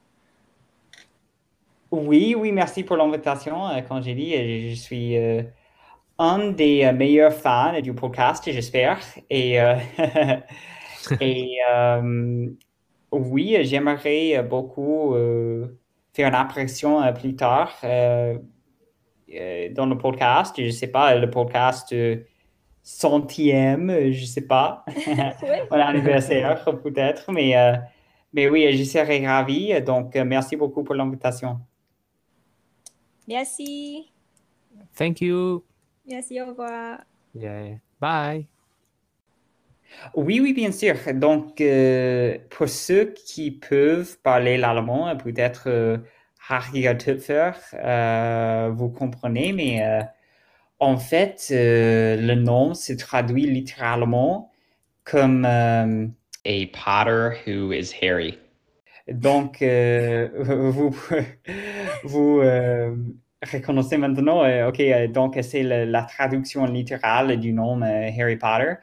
Oui, 1.90 2.34
oui, 2.34 2.52
merci 2.52 2.82
pour 2.84 2.96
l'invitation. 2.96 3.54
Comme 3.86 4.02
j'ai 4.02 4.14
dit, 4.14 4.34
euh, 4.34 4.70
je 4.70 4.74
suis 4.74 5.16
euh, 5.16 5.42
un 6.18 6.50
des 6.50 6.84
euh, 6.84 6.92
meilleurs 6.92 7.32
fans 7.32 7.80
du 7.80 7.94
podcast, 7.94 8.50
j'espère. 8.50 9.00
Et, 9.30 9.60
euh, 9.60 9.76
et 11.20 11.56
euh, 11.70 12.48
oui, 13.12 13.56
j'aimerais 13.62 14.38
euh, 14.38 14.42
beaucoup 14.42 15.14
euh, 15.14 15.78
faire 16.12 16.28
une 16.28 16.34
apparition 16.34 17.02
euh, 17.02 17.12
plus 17.12 17.36
tard 17.36 17.72
dans 17.82 18.40
le 19.86 19.98
podcast. 19.98 20.54
Je 20.58 20.64
ne 20.64 20.70
sais 20.70 20.88
pas, 20.88 21.14
le 21.14 21.30
podcast 21.30 21.92
euh, 21.92 22.24
centième, 22.82 23.90
je 24.10 24.20
ne 24.20 24.26
sais 24.26 24.46
pas. 24.46 24.84
Mon 25.70 25.78
anniversaire 25.78 26.64
peut-être, 26.82 27.30
mais, 27.30 27.56
euh, 27.56 27.76
mais 28.32 28.48
oui, 28.48 28.76
je 28.76 28.84
serais 28.84 29.24
ravi. 29.26 29.80
Donc, 29.82 30.16
euh, 30.16 30.24
merci 30.24 30.56
beaucoup 30.56 30.82
pour 30.82 30.94
l'invitation. 30.94 31.60
Merci. 33.26 34.10
Thank 34.96 35.20
you. 35.20 35.67
Merci, 36.08 36.40
au 36.40 36.46
revoir. 36.46 37.00
Yeah. 37.34 37.78
Bye. 38.00 38.46
Oui, 40.14 40.40
oui, 40.40 40.52
bien 40.52 40.72
sûr. 40.72 40.94
Donc, 41.14 41.60
euh, 41.60 42.38
pour 42.50 42.68
ceux 42.68 43.12
qui 43.12 43.50
peuvent 43.50 44.18
parler 44.22 44.56
l'allemand, 44.56 45.14
peut-être 45.16 45.64
euh, 45.68 45.98
Harry 46.48 46.84
Töpfer, 46.98 47.52
euh, 47.74 48.70
vous 48.74 48.88
comprenez, 48.88 49.52
mais 49.52 49.84
euh, 49.84 50.02
en 50.78 50.96
fait, 50.96 51.48
euh, 51.50 52.16
le 52.16 52.34
nom 52.34 52.74
se 52.74 52.92
traduit 52.92 53.46
littéralement 53.46 54.50
comme 55.04 55.44
euh, 55.44 56.06
A 56.46 56.66
potter 56.72 57.30
who 57.46 57.72
is 57.72 57.92
hairy. 58.00 58.38
Donc, 59.08 59.62
euh, 59.62 60.28
vous, 60.70 60.94
vous 62.04 62.40
euh, 62.40 62.94
reconnaissez 63.42 63.96
maintenant, 63.98 64.42
euh, 64.44 64.68
ok, 64.68 64.80
euh, 64.80 65.08
donc 65.08 65.38
c'est 65.42 65.62
le- 65.62 65.84
la 65.84 66.02
traduction 66.02 66.64
littérale 66.66 67.38
du 67.38 67.52
nom 67.52 67.80
euh, 67.82 68.10
Harry 68.18 68.36
Potter. 68.36 68.74